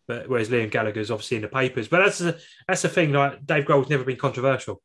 [0.08, 1.88] But whereas Liam Gallagher's obviously in the papers.
[1.88, 3.12] But that's the that's the thing.
[3.12, 4.82] Like Dave Grohl's never been controversial,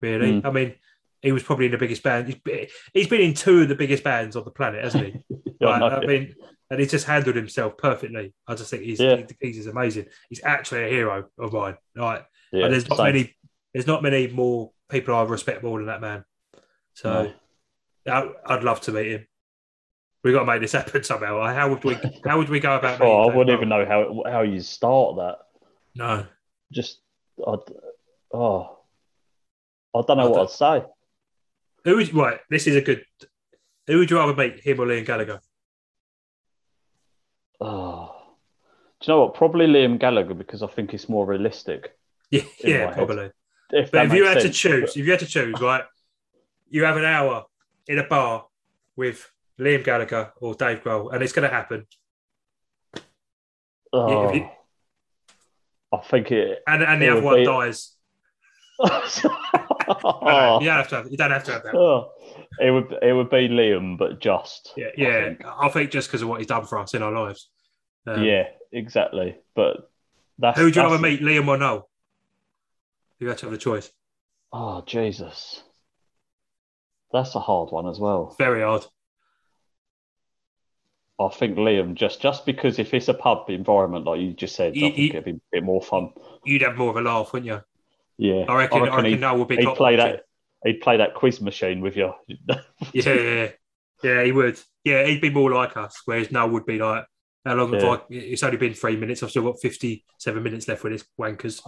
[0.00, 0.40] really.
[0.40, 0.46] Mm.
[0.46, 0.74] I mean,
[1.22, 2.26] he was probably in the biggest band.
[2.26, 5.20] He's been, he's been in two of the biggest bands on the planet, hasn't he?
[5.60, 6.34] Like, I mean,
[6.68, 8.34] and he's just handled himself perfectly.
[8.46, 9.16] I just think he's Yeah.
[9.40, 10.06] he's, he's amazing.
[10.28, 11.76] He's actually a hero of mine.
[11.96, 12.68] Like, yeah.
[12.68, 13.06] there's not same.
[13.06, 13.36] many
[13.72, 16.24] there's not many more people I respect more than that man.
[16.94, 17.32] So
[18.06, 19.26] I, I'd love to meet him.
[20.24, 21.44] We got to make this happen somehow.
[21.52, 21.96] How would we?
[22.24, 23.00] How would we go about?
[23.00, 25.38] Oh, I wouldn't even know how how you start that.
[25.94, 26.26] No.
[26.72, 26.98] Just,
[27.46, 27.58] I'd,
[28.32, 28.78] oh,
[29.94, 30.84] I don't know I what don't- I'd say.
[31.84, 32.40] Who would right?
[32.48, 33.04] This is a good.
[33.86, 35.40] Who would you rather meet, him or Liam Gallagher?
[37.60, 38.10] Oh.
[39.00, 39.34] Do you know what?
[39.34, 41.92] Probably Liam Gallagher because I think it's more realistic.
[42.30, 43.30] Yeah, yeah, probably.
[43.70, 44.44] If But if you had sense.
[44.44, 45.84] to choose, if you had to choose, right,
[46.68, 47.44] you have an hour
[47.86, 48.46] in a bar
[48.96, 49.30] with
[49.60, 51.86] Liam Gallagher or Dave Grohl, and it's going to happen.
[53.92, 54.48] Oh, you-
[55.92, 56.58] I think it.
[56.66, 57.92] And and the It other one be- dies.
[58.80, 60.96] oh, You don't have to.
[60.96, 61.74] Have, you don't have to have that.
[61.76, 62.10] oh.
[62.58, 64.72] It would it would be Liam, but just.
[64.76, 65.44] Yeah, I think.
[65.44, 67.48] I think just because of what he's done for us in our lives.
[68.06, 69.36] Um, yeah, exactly.
[69.54, 69.88] But
[70.38, 70.58] that's.
[70.58, 71.88] Who would you rather meet, Liam or Noel?
[73.20, 73.90] You had to have the choice.
[74.52, 75.62] Oh Jesus,
[77.12, 78.34] that's a hard one as well.
[78.38, 78.84] Very hard.
[81.20, 84.74] I think Liam just just because if it's a pub environment like you just said,
[84.76, 86.10] You- I think you- it'd be a bit more fun.
[86.44, 87.60] You'd have more of a laugh, wouldn't you?
[88.16, 88.82] Yeah, I reckon.
[88.82, 89.56] I reckon, he'd, Noel would be.
[89.56, 90.24] he'd play that.
[90.64, 92.12] He'd play that quiz machine with you.
[92.28, 92.58] Yeah,
[92.92, 93.48] yeah, yeah.
[94.02, 94.58] yeah, he would.
[94.84, 97.04] Yeah, he'd be more like us, whereas Noel would be like,
[97.44, 98.00] how long have I?
[98.10, 99.22] It's only been three minutes.
[99.22, 101.60] I've still got fifty-seven minutes left with this wankers.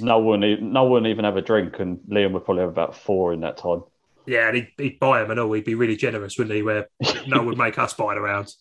[0.00, 3.32] no one, no one even have a drink, and Liam would probably have about four
[3.32, 3.82] in that time.
[4.26, 5.52] Yeah, and he'd, he'd buy them and all.
[5.52, 6.62] He'd be really generous, wouldn't he?
[6.62, 6.88] Where
[7.26, 8.52] no one would make us buy it around.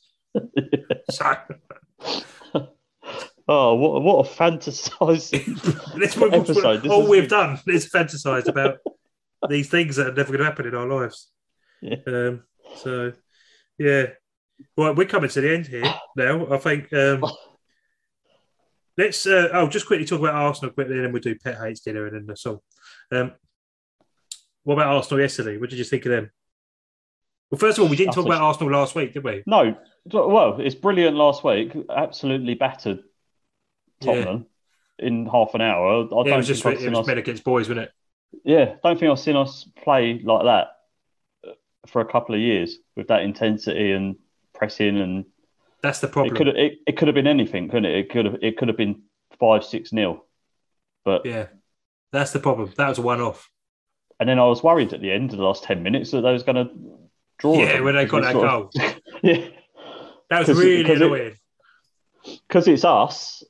[1.09, 1.35] So
[3.47, 5.61] Oh, what what a fantasizing
[5.99, 6.83] this episode.
[6.83, 8.77] This all we've done is fantasized about
[9.49, 11.29] these things that are never going to happen in our lives.
[11.81, 11.97] Yeah.
[12.07, 12.43] Um,
[12.77, 13.11] so,
[13.77, 14.05] yeah.
[14.77, 15.83] Well, we're coming to the end here
[16.15, 16.53] now.
[16.53, 16.93] I think.
[16.93, 17.25] Um,
[18.97, 19.27] let's.
[19.27, 22.05] Uh, oh, just quickly talk about Arsenal quickly, and then we'll do pet hates dinner
[22.05, 22.59] and then the song.
[23.11, 23.33] Um,
[24.63, 25.57] what about Arsenal yesterday?
[25.57, 26.31] What did you think of them?
[27.51, 29.43] Well, first of all, we didn't talk about Arsenal last week, did we?
[29.45, 29.77] No,
[30.11, 31.75] well, it's brilliant last week.
[31.89, 33.03] Absolutely battered
[34.01, 34.47] Tottenham
[34.99, 36.03] in half an hour.
[36.03, 37.91] I Yeah, don't it was just it was us, boys, wasn't it?
[38.43, 40.67] yeah, don't think I've seen us play like that
[41.87, 44.15] for a couple of years with that intensity and
[44.53, 45.25] pressing and
[45.81, 46.35] That's the it problem.
[46.35, 47.97] could have it, it could have been anything, couldn't it?
[47.97, 49.03] It could have it could have been
[49.39, 50.25] five six nil,
[51.03, 51.47] but Yeah,
[52.11, 52.71] that's the problem.
[52.77, 53.49] That was one-off.
[54.23, 56.31] And then I was worried at the end of the last ten minutes that they
[56.31, 56.71] was going to
[57.39, 57.57] draw.
[57.57, 58.71] Yeah, when they got that goal, of-
[59.21, 59.47] yeah,
[60.29, 61.35] that was 'Cause- really because it- annoying.
[62.47, 63.43] because it's us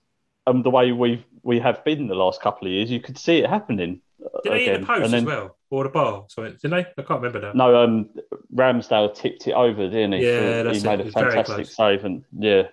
[0.47, 3.37] and the way we we have been the last couple of years, you could see
[3.37, 4.01] it happening.
[4.25, 6.25] uh, Did they hit the post then- as well, or the bar?
[6.29, 6.77] Sorry, didn't they?
[6.79, 7.51] I can't remember now.
[7.53, 8.09] No, um,
[8.55, 10.25] Ramsdale tipped it over, didn't he?
[10.25, 10.83] Yeah, he it.
[10.83, 12.63] made a fantastic save, and yeah,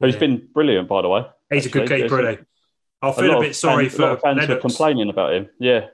[0.00, 0.20] who's Yeah.
[0.20, 1.24] been brilliant by the way.
[1.50, 2.44] He's a good keeper, isn't he?
[3.02, 5.32] I feel a, lot bit sorry fans, a lot for of fans were complaining about
[5.32, 5.48] him.
[5.58, 5.86] Yeah,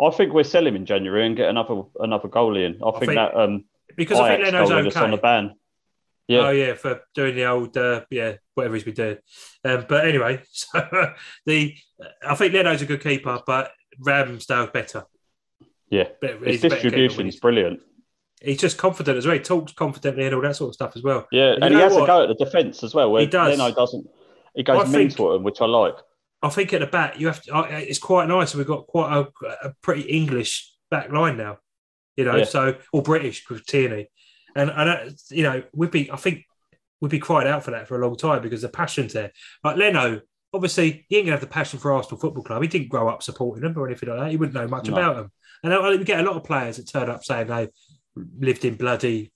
[0.00, 2.80] I think we'll sell him in January and get another another goalie in.
[2.82, 3.64] I, think, think that um,
[3.96, 5.22] because I think Leno's that's on the okay.
[5.22, 5.54] ban.
[6.28, 9.18] Yeah, Oh yeah, for doing the old uh, yeah whatever he's been doing.
[9.64, 10.80] Um, but anyway, so
[11.46, 11.74] the
[12.26, 13.72] I think Leno's a good keeper, but
[14.04, 15.04] Ramsdale's better.
[15.90, 16.08] yeah.
[16.20, 17.80] Better- His he's a better keeper when distribution is brilliant.
[18.40, 19.34] He's just confident as well.
[19.34, 21.26] He talks confidently and all that sort of stuff as well.
[21.32, 22.04] Yeah, you and he has what?
[22.04, 23.10] a go at the defence as well.
[23.10, 23.58] Where He does.
[23.58, 24.06] Leno doesn't.
[24.54, 25.96] He goes I mental him, which I like.
[26.42, 27.66] I think at the back you have to.
[27.70, 28.54] It's quite nice.
[28.54, 29.28] We've got quite a,
[29.68, 31.58] a pretty English back line now,
[32.16, 32.36] you know.
[32.36, 32.44] Yeah.
[32.44, 34.08] So or British with Tierney,
[34.54, 36.10] and and uh, you know we'd be.
[36.10, 36.44] I think
[37.00, 39.32] we'd be cried out for that for a long time because the passion's there.
[39.64, 40.20] Like Leno,
[40.52, 42.62] obviously he ain't gonna have the passion for Arsenal Football Club.
[42.62, 44.30] He didn't grow up supporting them or anything like that.
[44.30, 44.94] He wouldn't know much No.
[44.94, 45.32] about them.
[45.64, 47.68] And I, we get a lot of players that turn up saying they
[48.38, 49.32] lived in bloody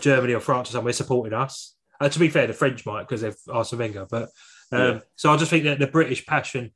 [0.00, 1.74] Germany or France or somewhere supporting us.
[2.00, 4.28] Uh, to be fair, the French might because they've Arsene Wenger, but
[4.72, 5.00] um, Yeah.
[5.14, 6.72] so I just think that the British passion.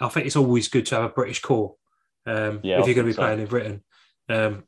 [0.00, 1.76] I think it's always good to have a British core
[2.26, 3.22] um, Yeah, if you're going to be so.
[3.22, 3.82] playing in Britain.
[4.28, 4.64] Um,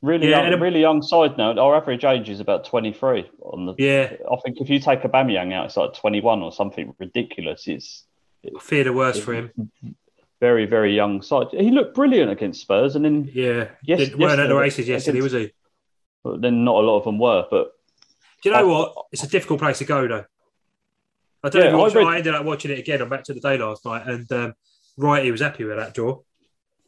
[0.00, 1.58] Really Yeah, young, a- really young side note.
[1.58, 3.30] Our average age is about twenty three.
[3.40, 6.50] On the, yeah, I think if you take Aubameyang out, it's like twenty one or
[6.50, 7.68] something ridiculous.
[7.68, 8.04] It's
[8.44, 9.52] I fear the worst for him.
[10.40, 11.46] very, very young side.
[11.52, 15.20] He looked brilliant against Spurs, and then Yeah, Yes- Didn't, weren't at the races yesterday,
[15.20, 15.54] was against-
[16.24, 16.36] he?
[16.38, 17.46] then not a lot of them were.
[17.48, 17.70] But
[18.42, 18.94] Do you know I- what?
[19.12, 20.24] It's a difficult place to go, though.
[21.44, 21.78] I don't Yeah, know.
[21.78, 23.84] I watched- read- I ended up watching it again on Match of the Day last
[23.84, 24.54] night, and um,
[24.96, 26.20] right, he was happy with that draw.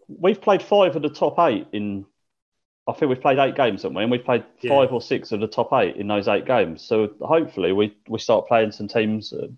[0.06, 2.04] we've played five of the top eight in.
[2.86, 4.02] I think we've played eight games, haven't we?
[4.02, 4.68] And we've played Yeah.
[4.68, 6.82] five or six of the top eight in those eight games.
[6.82, 9.48] So hopefully we, we start playing some teams a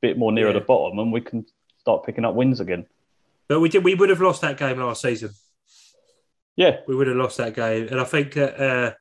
[0.00, 0.60] bit more nearer Yeah.
[0.60, 1.44] the bottom, and we can
[1.78, 2.86] start picking up wins again.
[3.48, 3.82] But we did.
[3.82, 5.30] We would have lost that game last season.
[6.54, 8.94] Yeah, We would have lost that game, and I think that uh,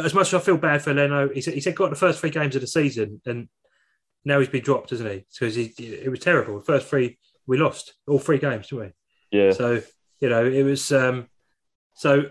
[0.00, 2.20] as much as I feel bad for Leno, he said he said got the first
[2.20, 3.48] three games of the season, and
[4.26, 5.24] now he's been dropped, hasn't he?
[5.32, 6.58] Because he, it was terrible.
[6.58, 7.16] The first three
[7.46, 8.92] we lost all three games, didn't
[9.32, 9.38] we?
[9.38, 9.52] yeah.
[9.52, 9.80] So
[10.20, 10.90] you know, it was.
[10.92, 11.28] Um,
[11.94, 12.24] so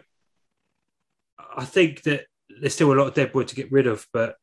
[1.58, 2.26] I think that
[2.62, 4.36] there's still a lot of dead wood to get rid of, but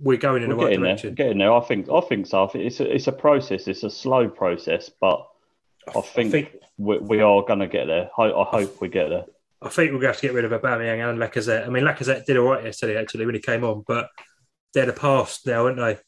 [0.00, 0.90] we're going in We're the right getting there.
[0.92, 1.14] direction.
[1.14, 1.52] Getting there.
[1.52, 1.88] I think.
[1.90, 2.44] I think so.
[2.44, 3.66] I think it's a, it's a process.
[3.66, 5.26] It's a slow process, but
[5.96, 8.10] I think, think- we, we are going to get there.
[8.18, 9.24] I, I hope we get there.
[9.60, 11.66] I think we're going to have to get rid of Aubameyang and Lacazette.
[11.66, 14.08] I mean, Lacazette did all right yesterday actually when he came on, but
[14.72, 15.98] they're the past now, aren't they?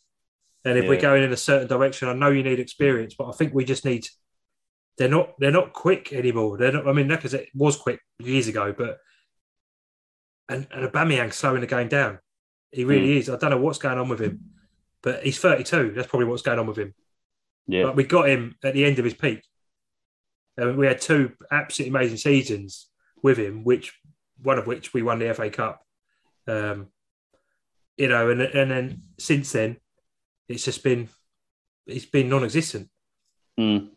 [0.65, 3.33] And if we're going in a certain direction, I know you need experience, but I
[3.33, 4.07] think we just need.
[4.99, 5.39] They're not.
[5.39, 6.59] They're not quick anymore.
[6.59, 6.87] They're not.
[6.87, 8.99] I mean, because it was quick years ago, but
[10.51, 12.19] and and Aubameyang slowing the game down.
[12.73, 13.31] He really is.
[13.31, 14.41] I don't know what's going on with him,
[15.03, 15.93] but he's 32.
[15.93, 16.95] That's probably what's going on with him.
[17.67, 19.43] Yeah, But we got him at the end of his peak.
[20.57, 22.89] And we had two absolutely amazing seasons
[23.23, 23.99] with him, which
[24.43, 25.81] one of which we won the FA Cup.
[26.47, 26.89] Um,
[27.97, 29.77] you know, and and then since then,
[30.51, 31.09] it's just been
[31.87, 32.89] it's been non-existent.
[33.59, 33.91] Mm.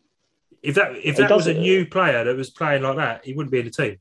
[0.62, 3.52] If that if that was a new player that was playing like that, he wouldn't
[3.52, 3.98] be in the team.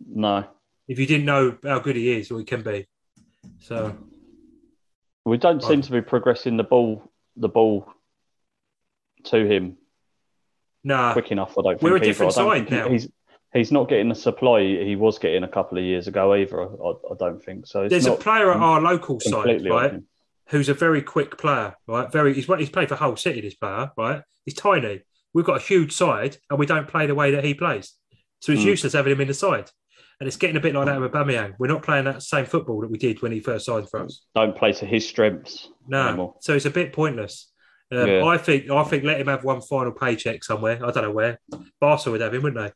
[0.00, 0.44] no.
[0.88, 2.86] If you didn't know how good he is or he can be,
[3.60, 3.96] so
[5.24, 5.68] We don't Right.
[5.68, 7.88] seem to be progressing the ball the ball
[9.24, 9.78] to him
[10.84, 11.56] nah, quick enough.
[11.56, 12.88] I don't think We're a different side now.
[12.88, 13.08] He's
[13.54, 16.60] he's not getting the supply he was getting a couple of years ago either.
[16.62, 17.82] I, I don't think so.
[17.82, 20.02] It's there's a player at our local side, right?
[20.48, 22.10] Who's a very quick player, right?
[22.12, 23.40] Very he's he's played for Hull City.
[23.40, 24.22] This player, right?
[24.44, 25.02] He's tiny.
[25.34, 27.94] We've got a huge side, and we don't play the way that he plays.
[28.40, 28.66] So it's Mm.
[28.66, 29.70] useless having him in the side.
[30.20, 31.54] And it's getting a bit like that with Aubameyang.
[31.58, 34.24] We're not playing that same football that we did when he first signed for us.
[34.34, 36.34] Don't play to his strengths No, anymore.
[36.40, 37.50] so it's a bit pointless.
[37.90, 38.24] Um, Yeah.
[38.24, 40.78] I think I think let him have one final paycheck somewhere.
[40.84, 41.38] I don't know where.
[41.80, 42.72] Barca would have him, wouldn't they?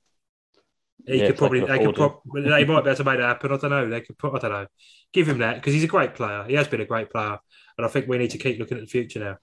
[1.07, 3.23] He Yeah, could probably they could afford prob- they might be able to make that
[3.29, 3.53] happen.
[3.53, 3.89] I don't know.
[3.89, 4.67] They could put I don't know.
[5.13, 6.45] Give him that because he's a great player.
[6.49, 7.39] He has been a great player,
[7.79, 9.39] and I think we need to keep looking at the future now.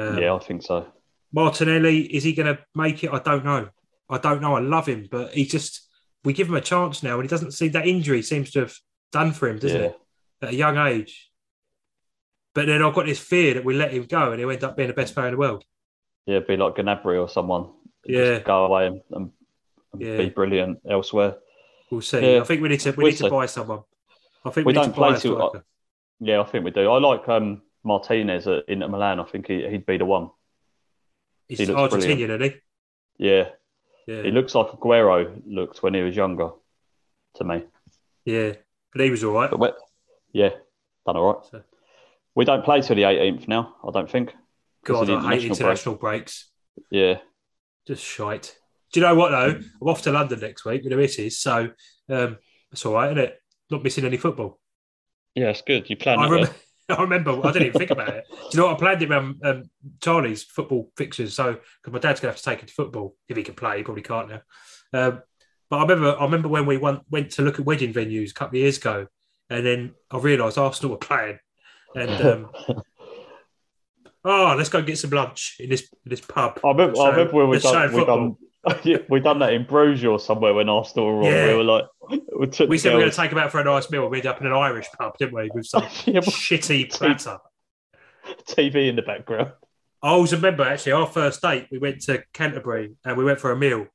[0.00, 0.86] Um, yeah, I think so.
[1.32, 3.12] Martinelli is he going to make it?
[3.12, 3.68] I don't know.
[4.08, 4.54] I don't know.
[4.56, 5.86] I love him, but he just
[6.24, 8.74] we give him a chance now, and he doesn't see that injury seems to have
[9.12, 9.86] done for him, doesn't Yeah.
[9.88, 9.98] it?
[10.42, 11.30] At a young age.
[12.54, 14.76] But then I've got this fear that we let him go, and he'll end up
[14.76, 15.64] being the best player in the world.
[16.24, 17.70] Yeah, be like Gnabry or someone.
[18.04, 18.34] Yeah.
[18.36, 19.30] Just go away and, and
[20.00, 20.16] Yeah.
[20.18, 21.36] be brilliant elsewhere.
[21.90, 22.34] We'll see.
[22.34, 22.40] Yeah.
[22.40, 23.80] I think we need to we We'll need to buy someone.
[24.44, 25.62] I think We we, don't to play too-.
[26.20, 26.90] Yeah, I think we do.
[26.90, 29.20] I like um, Martinez at Inter Milan.
[29.20, 30.30] I think he, he'd be the one.
[31.48, 32.54] He's he looks Argentinian, isn't
[33.18, 33.44] Yeah,
[34.06, 34.12] he?
[34.12, 36.50] Yeah, he looks like Aguero looked when he was younger
[37.34, 37.64] to me.
[38.24, 38.52] yeah.
[38.92, 39.50] But he was all right.
[39.50, 39.76] But
[40.32, 40.50] yeah,
[41.04, 41.44] done all right.
[41.50, 41.62] So-
[42.34, 44.34] We don't play till the 18th now, I don't think.
[44.84, 45.50] God, I hate international break.
[45.50, 46.46] international breaks.
[46.90, 47.18] Yeah,
[47.86, 48.56] Just shite.
[48.96, 49.60] Do you know what though?
[49.82, 51.68] I'm off to London next week with the missus, so
[52.08, 52.38] um,
[52.72, 53.38] it's all right, isn't it?
[53.70, 54.58] Not missing any football.
[55.34, 55.90] yeah, it's good.
[55.90, 56.54] You plan I remember.
[56.88, 57.46] I remember.
[57.46, 58.24] I didn't even think about it.
[58.30, 58.76] Do you know what?
[58.76, 59.64] I planned it around um,
[60.02, 61.34] Charlie's football fixtures.
[61.34, 63.76] So because my dad's gonna have to take him to football if he can play.
[63.76, 64.40] He probably can't now.
[64.94, 65.20] Um,
[65.68, 66.18] but I remember.
[66.18, 68.78] I remember when we went, went to look at wedding venues a couple of years
[68.78, 69.08] ago,
[69.50, 71.38] and then I realised Arsenal were playing,
[71.94, 72.50] and um,
[74.24, 76.60] oh, let's go get some lunch in this in this pub.
[76.64, 78.36] I remember, I So, remember when we done, we done,
[79.08, 81.24] we done that in Bruges or somewhere when Arsenal were on.
[81.24, 81.46] Yeah.
[81.48, 81.84] We were like,
[82.38, 84.08] we took We said we were going to take him out for a nice meal.
[84.08, 85.50] We ended up in an Irish pub, didn't we?
[85.54, 87.38] With some Yeah, shitty platter.
[88.48, 89.52] TV in the background.
[90.02, 91.68] I always remember actually our first date.
[91.70, 93.86] We went to Canterbury and we went for a meal,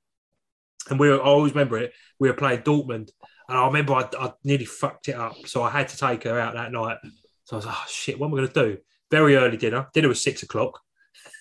[0.89, 1.21] and we were.
[1.21, 1.93] I always remember it.
[2.19, 3.11] We were playing Dortmund,
[3.47, 6.39] and I remember I, I nearly fucked it up, so I had to take her
[6.39, 6.97] out that night.
[7.45, 8.77] So I was like, "Oh shit, what am I going to do?"
[9.09, 9.87] Very early dinner.
[9.93, 10.79] Dinner was six o'clock.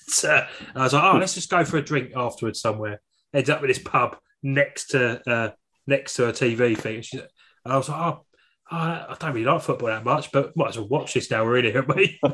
[0.09, 3.01] So I was like, "Oh, let's just go for a drink afterwards somewhere."
[3.33, 5.51] Ends up with this pub next to uh,
[5.87, 7.05] next to a TV thing.
[7.13, 7.29] And,
[7.65, 8.25] I was like, "Oh."
[8.73, 11.45] oh, I don't really like football that much, but might as well watch this now.
[11.45, 12.19] We're in it, haven't we?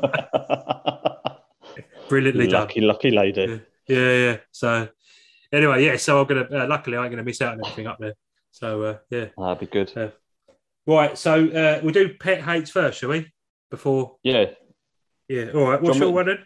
[2.09, 2.61] Brilliantly done.
[2.61, 3.61] lucky, lucky lady.
[3.87, 4.37] Yeah, yeah.
[4.51, 4.87] So
[5.51, 5.97] anyway, yeah.
[5.97, 6.47] So I'm gonna.
[6.51, 8.13] Uh, luckily, I ain't gonna miss out on anything up there.
[8.51, 9.25] So uh, yeah.
[9.37, 10.13] That'd be good.
[10.85, 11.17] Right.
[11.17, 13.31] So uh, we'll do pet hates first, shall we?
[13.69, 14.15] Before.
[14.23, 14.45] Yeah.
[15.27, 15.51] Yeah.
[15.53, 15.81] All right.
[15.81, 16.39] What's you your one then?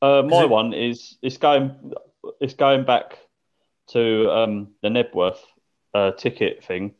[0.00, 1.92] Uh, my it- one is it's going
[2.40, 3.18] it's going back
[3.88, 5.38] to um, the Knebworth
[5.94, 6.94] uh, ticket thing,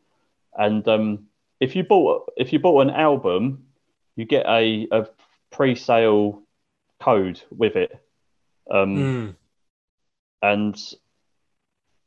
[0.57, 1.27] and um,
[1.61, 3.65] if you bought if you bought an album,
[4.17, 5.07] you get a, a
[5.51, 6.43] pre-sale
[7.01, 7.93] code with it,
[8.71, 9.37] um, Mm.
[10.43, 10.77] and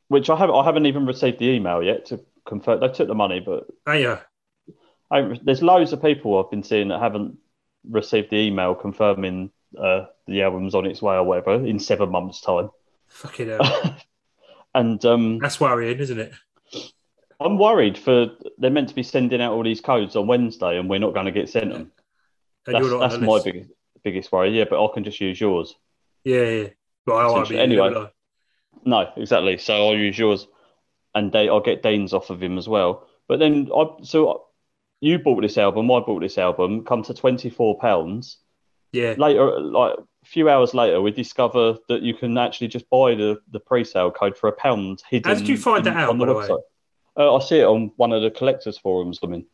[0.08, 2.80] which I have I haven't even received the email yet to confirm.
[2.80, 4.20] They took the money, but Oh, yeah.
[5.10, 7.38] I, there's loads of people I've been seeing that haven't
[7.88, 12.40] received the email confirming uh, the album's on its way or whatever in seven months'
[12.40, 12.70] time.
[13.08, 13.60] Fucking hell.
[14.76, 16.32] and um, That's worrying, isn't it?
[17.40, 20.88] I'm worried for they're meant to be sending out all these codes on Wednesday, and
[20.88, 21.92] we're not going to get sent them.
[22.66, 23.70] And That's, that's my biggest
[24.04, 24.56] biggest worry.
[24.56, 25.74] Yeah, but I can just use yours.
[26.24, 26.68] Yeah, yeah.
[27.06, 28.10] Well, I be Anyway.
[28.84, 29.58] No, exactly.
[29.58, 30.46] So I'll use yours,
[31.14, 33.08] and they, I'll get Dean's off of him as well.
[33.28, 34.46] But then I so
[35.00, 38.38] you bought this album, I bought this album, come to twenty four pounds.
[38.92, 39.14] Yeah.
[39.18, 39.96] Later, like
[40.26, 44.10] few hours later, we discover that you can actually just buy the, the pre sale
[44.10, 45.30] code for a pound hidden.
[45.30, 46.48] How did you find in- that out, on the by the way?
[46.48, 46.62] website.
[47.18, 49.20] Uh, I see it on one of the collectors forums.
[49.22, 49.46] I mean,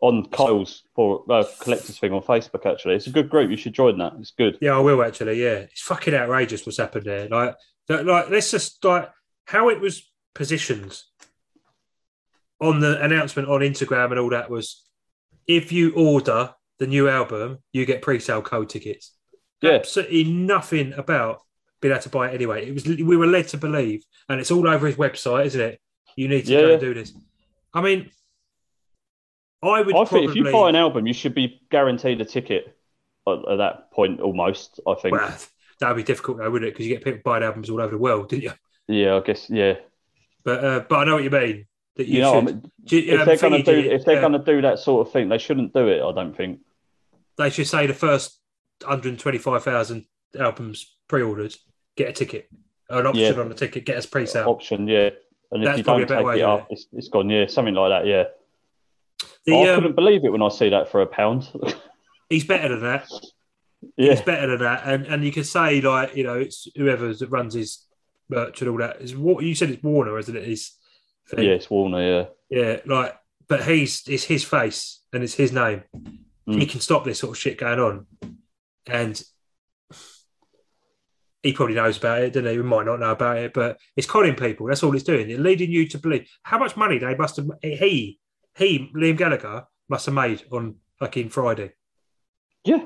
[0.00, 2.70] on Kyle's for uh, collectors thing on Facebook.
[2.70, 3.50] Actually, it's a good group.
[3.50, 4.14] You should join that.
[4.20, 4.58] It's good.
[4.60, 5.42] Yeah, I will actually.
[5.42, 7.28] Yeah, it's fucking outrageous what's happened there.
[7.28, 7.56] Like,
[7.88, 9.10] like let's just like
[9.46, 11.02] how it was positioned
[12.60, 14.84] on the announcement on Instagram and all that was
[15.46, 19.14] if you order the new album, you get pre-sale code tickets.
[19.60, 19.72] Yeah.
[19.72, 21.42] Absolutely nothing about
[21.80, 22.68] being able to buy it anyway.
[22.68, 25.80] It was we were led to believe, and it's all over his website, isn't it?
[26.16, 27.12] You need to Yeah, go and do this.
[27.74, 28.10] I mean,
[29.62, 32.24] I would I probably think if you buy an album, you should be guaranteed a
[32.24, 32.76] ticket
[33.26, 34.20] at, at that point.
[34.20, 35.12] Almost, I think.
[35.12, 35.36] well,
[35.80, 36.72] that would be difficult though, wouldn't it?
[36.74, 38.52] Because you get people buying albums all over the world, didn't you?
[38.88, 39.48] Yeah, I guess.
[39.50, 39.74] Yeah,
[40.44, 41.66] But uh, but I know what you mean.
[41.96, 42.48] That you, you, know, should.
[42.48, 44.62] I mean, Do if um, they're going to do if they're uh, going to do
[44.62, 46.02] that sort of thing, they shouldn't do it.
[46.02, 46.60] I don't think.
[47.36, 48.37] they should say the first
[48.82, 50.04] 125,000
[50.38, 51.54] albums pre-ordered
[51.96, 52.48] get a ticket,
[52.88, 53.40] an option Yeah.
[53.40, 54.48] on the ticket, get us pre-sale.
[54.48, 55.10] option, yeah.
[55.50, 57.28] And if That's you probably don't a better take way it up, it's, it's gone.
[57.28, 58.06] Yeah, something like that.
[58.06, 58.24] Yeah.
[59.46, 61.48] The, I um, couldn't believe it when I see that for a pound.
[62.30, 63.08] he's better than that.
[63.96, 67.14] Yeah, He's better than that, and and you can say like you know it's whoever
[67.14, 67.86] that runs his
[68.28, 69.00] merch and all that.
[69.00, 69.70] Is what you said?
[69.70, 70.44] It's Warner, isn't it?
[70.44, 70.72] His
[71.28, 71.44] thing.
[71.44, 72.02] yeah, it's Warner.
[72.02, 72.80] Yeah, yeah.
[72.86, 73.16] Like,
[73.46, 75.84] but he's it's his face and it's his name.
[76.48, 76.58] Mm.
[76.58, 78.06] He can stop this sort of shit going on,
[78.88, 79.20] and
[81.42, 82.56] he probably knows about it, doesn't he?
[82.56, 84.66] He might not know about it, but it's conning people.
[84.66, 85.30] That's all it's doing.
[85.30, 87.48] It's leading you to believe how much money they must have.
[87.62, 88.18] He,
[88.56, 91.72] he, Liam Gallagher must have made on fucking Friday.
[92.64, 92.84] yeah.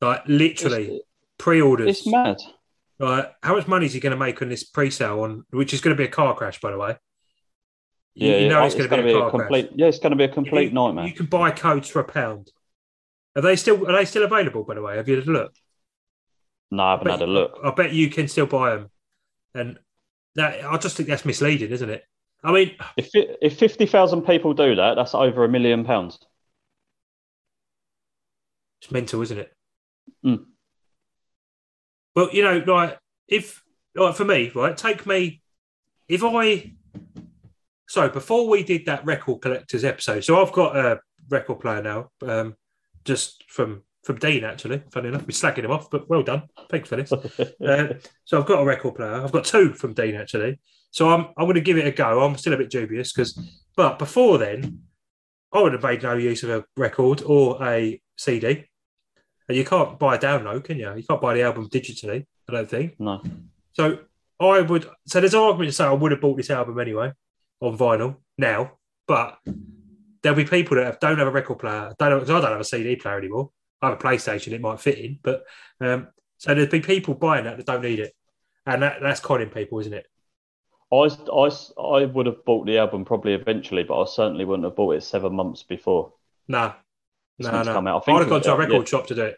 [0.00, 1.04] Like literally It's,
[1.38, 1.88] pre-orders.
[1.98, 2.36] it's mad.
[3.00, 5.80] Right, how much money is he going to make on this pre-sale on, which is
[5.80, 6.96] going to be a car crash, by the way?
[8.14, 8.66] You- Yeah, you know yeah.
[8.66, 9.68] it's going to be, a, car complete.
[9.68, 9.78] crash.
[9.78, 11.06] Yeah, it's going to be a complete you, nightmare.
[11.06, 12.50] You can buy codes for a pound.
[13.36, 13.86] Are they still?
[13.88, 14.64] Are they still available?
[14.64, 15.52] By the way, have you had a look?
[16.70, 17.58] no, I haven't bet- had a look.
[17.62, 18.90] I bet you can still buy them,
[19.54, 19.78] and
[20.34, 22.02] that I just think that's misleading, isn't it?
[22.42, 26.18] I mean, If it, if fifty thousand people do that, that's over a million pounds.
[28.80, 29.52] it's mental, isn't it?
[30.24, 30.44] Mm.
[32.14, 33.62] Well, you know, like if
[33.94, 35.42] like for me, right, take me
[36.08, 36.72] if I
[37.88, 42.10] so before we did that record collectors episode, so I've got a record player now,
[42.22, 42.54] um,
[43.06, 44.82] just from from Dean actually.
[44.92, 46.42] Funny enough, we're slacking him off, but well done.
[46.70, 47.12] Thanks for this.
[47.12, 47.94] Uh,
[48.24, 49.14] so I've got a record player.
[49.14, 50.60] I've got two from Dean actually.
[50.90, 52.22] So I'm I'm going to give it a go.
[52.22, 53.38] I'm still a bit dubious because,
[53.76, 54.82] but before then,
[55.52, 58.64] I would have made no use of a record or a CD.
[59.48, 60.92] And you can't buy a download, can you?
[60.96, 62.26] You can't buy the album digitally.
[62.48, 62.98] I don't think.
[62.98, 63.22] no,
[63.72, 63.98] So
[64.40, 64.88] I would.
[65.06, 67.12] So there's an argument to say I would have bought this album anyway
[67.60, 68.72] on vinyl now,
[69.06, 69.38] but
[70.26, 71.94] there'll be people that don't have a record player.
[72.00, 73.52] Don't have, 'cause I don't have a CD player anymore.
[73.80, 74.52] I have a PlayStation.
[74.52, 75.44] It might fit in, but
[75.80, 76.08] um,
[76.38, 78.12] so there'd be people buying that that don't need it,
[78.66, 80.06] and that, that's conning people, isn't it?
[80.92, 80.96] I,
[81.32, 81.50] I,
[81.80, 85.02] I would have bought the album probably eventually, but I certainly wouldn't have bought it
[85.04, 86.12] seven months before.
[86.48, 86.74] No,
[87.38, 87.72] It's no, no.
[87.72, 88.08] come out.
[88.08, 88.90] I would have gone to a record yeah.
[88.90, 89.36] shop to do it.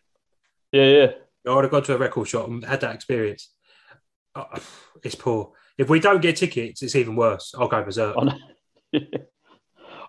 [0.73, 1.13] Yeah, yeah.
[1.51, 3.53] I would have gone to a record shop and had that experience.
[4.35, 4.59] Uh,
[5.03, 5.53] it's poor.
[5.77, 7.55] If we don't get tickets, it's even worse.
[7.59, 8.17] I'll go berserk.
[8.19, 9.01] I know.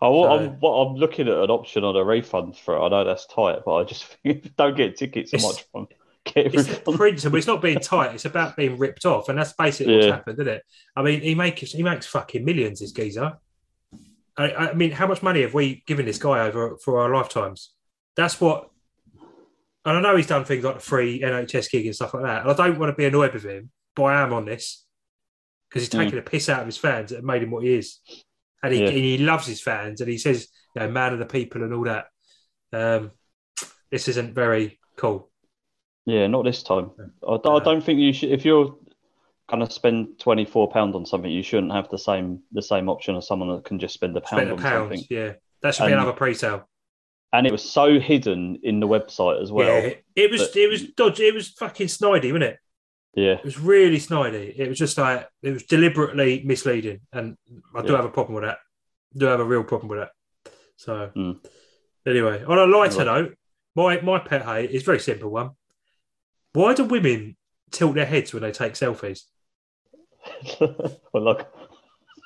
[0.01, 2.79] I, wa- So- I'm, looking at an option on a refund for it.
[2.81, 5.87] I know that's tight, but I just think don't get tickets so much from
[6.35, 7.37] It's principle.
[7.37, 8.13] It's not being tight.
[8.15, 10.63] It's about being ripped off, and that's basically what's happened, isn't it?
[10.95, 12.79] I mean, he makes he makes fucking millions.
[12.79, 13.37] This geezer.
[14.37, 17.71] I, I mean, how much money have we given this guy over for our lifetimes?
[18.15, 18.69] That's what.
[19.85, 22.41] And I know he's done things like the free NHS gig and stuff like that.
[22.43, 24.85] And I don't want to be annoyed with him, but I am on this
[25.69, 26.03] because he's Mm.
[26.03, 27.99] taking a piss out of his fans that have made him what he is,
[28.63, 28.87] and he, Yeah.
[28.87, 31.73] and he loves his fans, and he says, you know, man of the people and
[31.73, 32.07] all that.
[32.73, 33.11] Um,
[33.91, 35.29] this isn't very cool.
[36.05, 36.91] Yeah, not this time.
[37.27, 38.31] I, I don't think you should.
[38.31, 38.75] If you're
[39.49, 42.89] going to spend twenty four pound on something, you shouldn't have the same the same
[42.89, 45.07] option as someone that can just spend a pound Spent a pound, something.
[45.09, 45.33] yeah.
[45.61, 46.67] That should be another pre-sale.
[47.33, 49.67] And it was so hidden in the website as well.
[49.83, 51.23] yeah, it was it was dodgy.
[51.27, 52.57] It was fucking snidey, wasn't it?
[53.15, 54.53] Yeah, It was really snidey.
[54.57, 57.37] It was just like it was deliberately misleading, and
[57.75, 57.97] I do Yeah.
[57.97, 58.59] have a problem with that.
[59.15, 60.11] I do have a real problem with that.
[60.77, 61.43] So Mm.
[62.05, 63.35] anyway, on a lighter note,
[63.75, 65.51] my my pet hate is very simple one.
[66.53, 67.35] Why do women
[67.71, 69.23] tilt their heads when they take selfies?
[71.13, 71.47] well, look,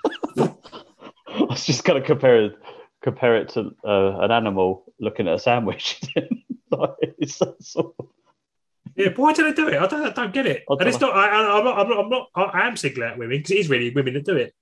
[0.38, 2.56] I was just going to compare it
[3.02, 6.00] compare it to uh, an animal looking at a sandwich.
[6.72, 8.08] like, it's that sort of-
[8.96, 9.82] Yeah, why do they do it?
[9.82, 10.64] I don't, I don't get it.
[10.70, 11.16] I and it's not.
[11.16, 11.80] I, I'm not.
[11.80, 12.00] I'm not.
[12.00, 12.28] I'm not.
[12.36, 14.54] I am singling out women because it is really women that do it.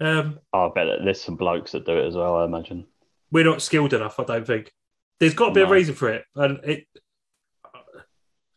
[0.00, 2.36] Um, Oh, I bet that there's some blokes that do it as well.
[2.36, 2.86] I imagine.
[3.30, 4.18] we're not skilled enough.
[4.18, 4.72] I don't think
[5.20, 6.86] there's got to be a reason for it, and it.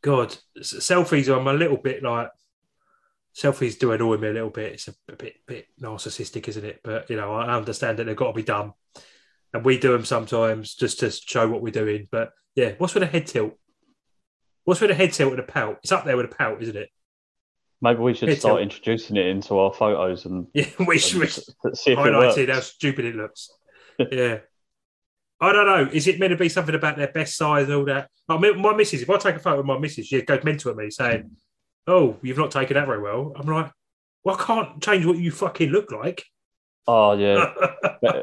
[0.01, 1.35] God, selfies.
[1.35, 2.29] I'm a little bit like
[3.35, 4.73] selfies do annoy me a little bit.
[4.73, 6.79] It's a, a bit bit narcissistic, isn't it?
[6.83, 8.73] But you know, I understand that they've got to be done,
[9.53, 12.07] and we do them sometimes just to show what we're doing.
[12.11, 13.57] But yeah, what's with a head tilt?
[14.63, 15.79] What's with a head tilt and a pout?
[15.83, 16.89] It's up there with a pout, isn't it?
[17.81, 21.29] Maybe we should It's start introducing it into our photos and, Yeah, we should.
[21.31, 21.43] see
[21.93, 23.49] if highlighted how stupid it looks.
[23.97, 24.39] yeah.
[25.39, 25.89] I don't know.
[25.91, 28.09] Is it meant to be something about their best size and all that?
[28.27, 30.69] Like my, my missus, if I take a photo of my missus, she goes mental
[30.69, 31.31] at me saying,
[31.87, 33.33] Oh, you've not taken that very well.
[33.35, 33.71] I'm like,
[34.23, 36.23] Well, I can't change what you fucking look like.
[36.87, 37.53] Oh yeah,
[38.03, 38.21] uh,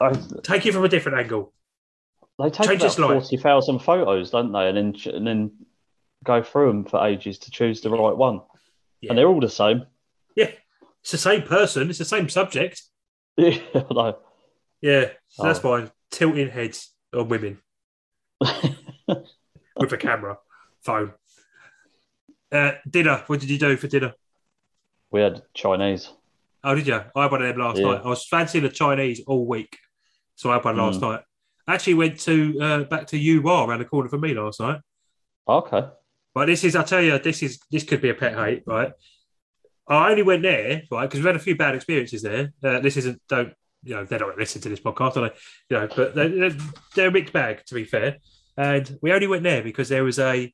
[0.00, 0.12] I,
[0.42, 1.52] take it from a different angle.
[2.38, 3.12] they take Change about its light.
[3.22, 4.68] forty thousand photos, don't they?
[4.68, 5.50] And then and then
[6.24, 8.40] go through them for ages to choose the right one,
[9.00, 9.10] Yeah.
[9.10, 9.86] and they're all the same.
[10.36, 10.50] Yeah.
[11.02, 12.82] It's the same person, it's the same subject.
[13.36, 13.58] Yeah,
[13.90, 14.18] know.
[14.82, 15.10] Yeah.
[15.28, 15.62] So that's Oh.
[15.62, 15.90] fine.
[16.10, 17.62] Tilting heads on women
[18.40, 20.38] with a camera,
[20.82, 21.14] phone.
[22.50, 23.24] Uh, dinner.
[23.26, 24.14] What did you do for dinner?
[25.10, 26.10] we had Chinese.
[26.64, 26.94] Oh, did you?
[27.16, 27.86] I had one of them last Yeah.
[27.92, 28.02] night.
[28.04, 29.76] I was fancying the Chinese all week,
[30.36, 31.02] so I had one last Mm.
[31.10, 31.20] night.
[31.66, 34.60] I actually went to uh, back to U Bar around the corner from me last
[34.60, 34.80] night.
[35.48, 35.86] Okay.
[36.34, 38.92] But this is, I tell you, this is this could be a pet hate, right?
[39.88, 42.52] I only went there, right, because we've had a few bad experiences there.
[42.62, 43.52] Uh, this isn't, don't,
[43.84, 45.34] you know they don't listen to this podcast, are they?
[45.68, 46.50] You know, but they're,
[46.94, 48.18] they're, a mixed bag, to be fair.
[48.56, 50.52] And we only went there because there was a,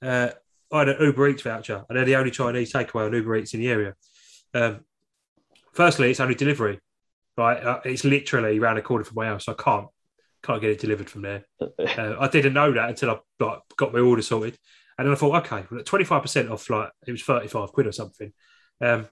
[0.00, 0.30] uh,
[0.72, 3.54] I had an Uber Eats voucher, and they're the only Chinese takeaway on Uber Eats
[3.54, 3.94] in the area.
[4.54, 4.80] Um,
[5.72, 6.80] firstly, it's only delivery,
[7.36, 7.62] right?
[7.62, 9.48] Uh, it's literally around the corner from my house.
[9.48, 9.88] I can't
[10.42, 11.44] can't get it delivered from there.
[11.78, 14.56] Uh, I didn't know that until I like, got my order sorted,
[14.98, 17.92] and then I thought, okay, five percent off, like it was thirty five quid or
[17.92, 18.32] something.
[18.80, 19.08] Um,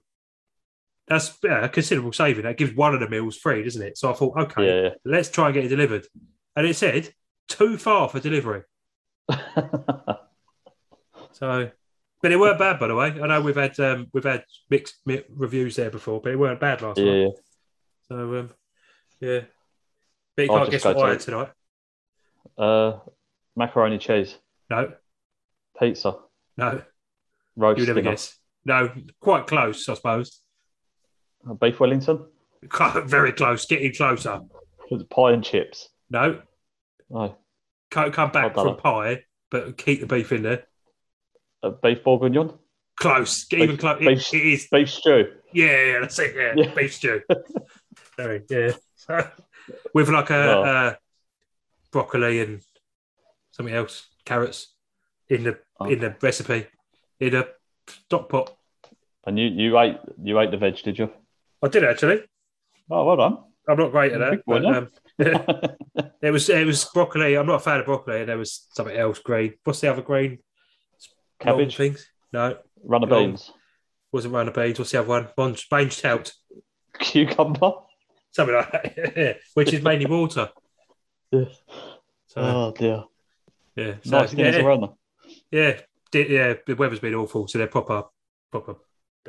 [1.07, 2.43] that's yeah, a considerable saving.
[2.43, 3.97] That gives one of the meals free, doesn't it?
[3.97, 4.89] So I thought, okay, Yeah.
[5.03, 6.05] let's try and get it delivered.
[6.55, 7.09] And it said
[7.47, 8.63] too far for delivery.
[11.33, 11.71] So,
[12.21, 13.07] but it weren't bad, by the way.
[13.07, 16.59] I know we've had um, we've had mixed mi- reviews there before, but it weren't
[16.59, 17.05] bad last yeah.
[17.05, 17.19] night.
[17.21, 17.29] yeah.
[18.07, 18.49] So, um,
[19.19, 19.39] yeah.
[20.35, 21.49] But you can't guess what I had tonight.
[22.57, 22.99] Uh,
[23.55, 24.37] macaroni cheese,
[24.69, 24.93] No,
[25.81, 26.15] pizza,
[26.57, 26.81] no,
[27.55, 28.37] roast you never guess.
[28.65, 30.39] No, quite close, I suppose.
[31.49, 32.25] uh, beef Wellington,
[33.05, 34.41] Very close, getting closer.
[35.09, 35.89] pie and chips.
[36.09, 36.41] No,
[37.09, 37.35] No,
[37.89, 40.65] can't come back from pie, but keep the beef in there.
[41.63, 42.57] uh, beef bourguignon,
[42.99, 43.97] Close, Get even close.
[44.01, 44.67] It, beef- it is.
[44.71, 45.31] beef stew.
[45.53, 46.35] Yeah, yeah, that's it.
[46.35, 46.73] Yeah, Yeah.
[46.75, 47.21] beef stew.
[48.15, 48.71] Sorry, yeah.
[49.93, 50.63] With like a Well.
[50.63, 50.93] uh,
[51.91, 52.61] broccoli and
[53.51, 54.73] something else, carrots
[55.29, 55.57] in the
[55.89, 56.67] In the recipe
[57.19, 57.45] in a
[57.87, 58.55] stock pot.
[59.25, 61.09] And you, you ate you ate the veg, did you?
[61.63, 62.23] I did actually.
[62.89, 63.37] Oh, well done.
[63.69, 64.41] I'm not great at that.
[64.45, 64.89] But, um,
[66.21, 67.35] it was it was broccoli.
[67.37, 69.53] I'm not a fan of broccoli, and there was something else green.
[69.63, 70.39] What's the other green?
[71.39, 72.07] Cabbage, things?
[72.33, 73.29] No, runner Long.
[73.29, 73.51] beans,
[74.11, 74.79] wasn't runner beans.
[74.79, 75.27] What's the other one?
[75.35, 76.31] One Mange tout.
[76.99, 77.71] cucumber.
[78.31, 79.37] Something like that.
[79.53, 80.49] Which is mainly water.
[81.31, 81.45] Yeah.
[82.27, 83.03] So Oh dear.
[83.75, 84.91] yeah, so, Nice yeah, around them.
[85.51, 85.79] Yeah,
[86.13, 86.53] yeah.
[86.65, 88.03] The weather's been awful, so they're proper,
[88.51, 88.75] proper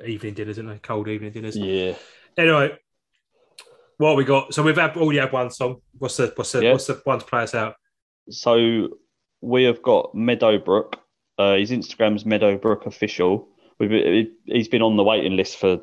[0.04, 0.78] evening dinners, aren't they?
[0.78, 1.56] Cold evening dinners.
[1.56, 1.94] Yeah.
[2.36, 2.78] Anyway,
[3.98, 4.54] what have we got?
[4.54, 5.80] So we've had already had one song.
[5.98, 6.72] What's the what's the Yeah.
[6.72, 7.74] what's the one to play us out?
[8.30, 8.88] So
[9.40, 10.98] we have got Meadowbrook.
[11.38, 13.48] Uh, his Instagram's Meadowbrook official.
[13.78, 15.80] We've he's been on the waiting list for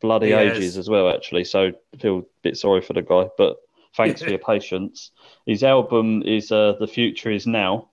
[0.00, 1.44] bloody ages as well, actually.
[1.44, 3.56] So I feel a bit sorry for the guy, but
[3.96, 5.10] thanks for your patience.
[5.46, 7.90] His album is uh, "The Future Is Now,"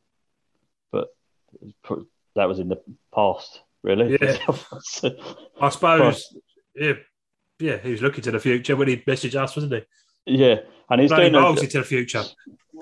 [2.36, 2.82] that was in the
[3.14, 4.18] past, really.
[4.22, 4.38] Yeah.
[5.62, 6.40] I suppose.
[6.76, 6.94] Yeah,
[7.60, 7.78] yeah.
[7.78, 9.82] He was looking to the future when he messaged us, wasn't he?
[10.26, 10.56] yeah,
[10.90, 12.24] and he's doing a, into the future.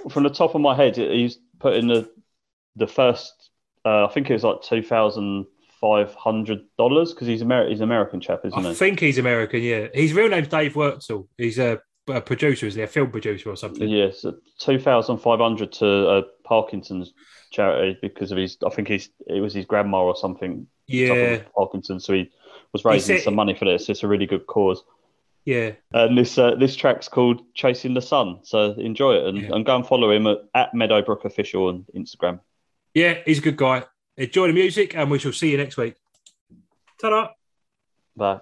[0.09, 2.09] from the top of my head, he's put in the
[2.75, 3.49] the first.
[3.85, 5.45] Uh, I think it was like two thousand
[5.81, 8.69] five hundred dollars because he's Amer- he's an American chap, isn't I he?
[8.69, 9.61] I think he's American.
[9.61, 11.27] Yeah, his real name's Dave Wurtzel.
[11.37, 12.83] He's a, a producer, isn't he?
[12.83, 13.87] A film producer or something.
[13.87, 14.25] Yes,
[14.59, 17.13] two thousand five hundred to a Parkinson's
[17.51, 18.57] charity because of his.
[18.65, 20.67] I think he's it was his grandma or something.
[20.87, 22.31] Yeah, Parkinson's, so he
[22.73, 23.89] was raising said- some money for this.
[23.89, 24.83] It's a really good cause.
[25.45, 25.71] yeah.
[25.93, 29.49] And this uh, this track's called "Chasing the Sun," so enjoy it and, Yeah.
[29.53, 32.39] and go and follow him at, at Meadowbrook Official on Instagram.
[32.93, 33.83] Yeah, he's a good guy.
[34.15, 35.95] Enjoy the music, and we shall see you next week.
[36.99, 37.29] Ta-da!
[38.15, 38.39] Bye.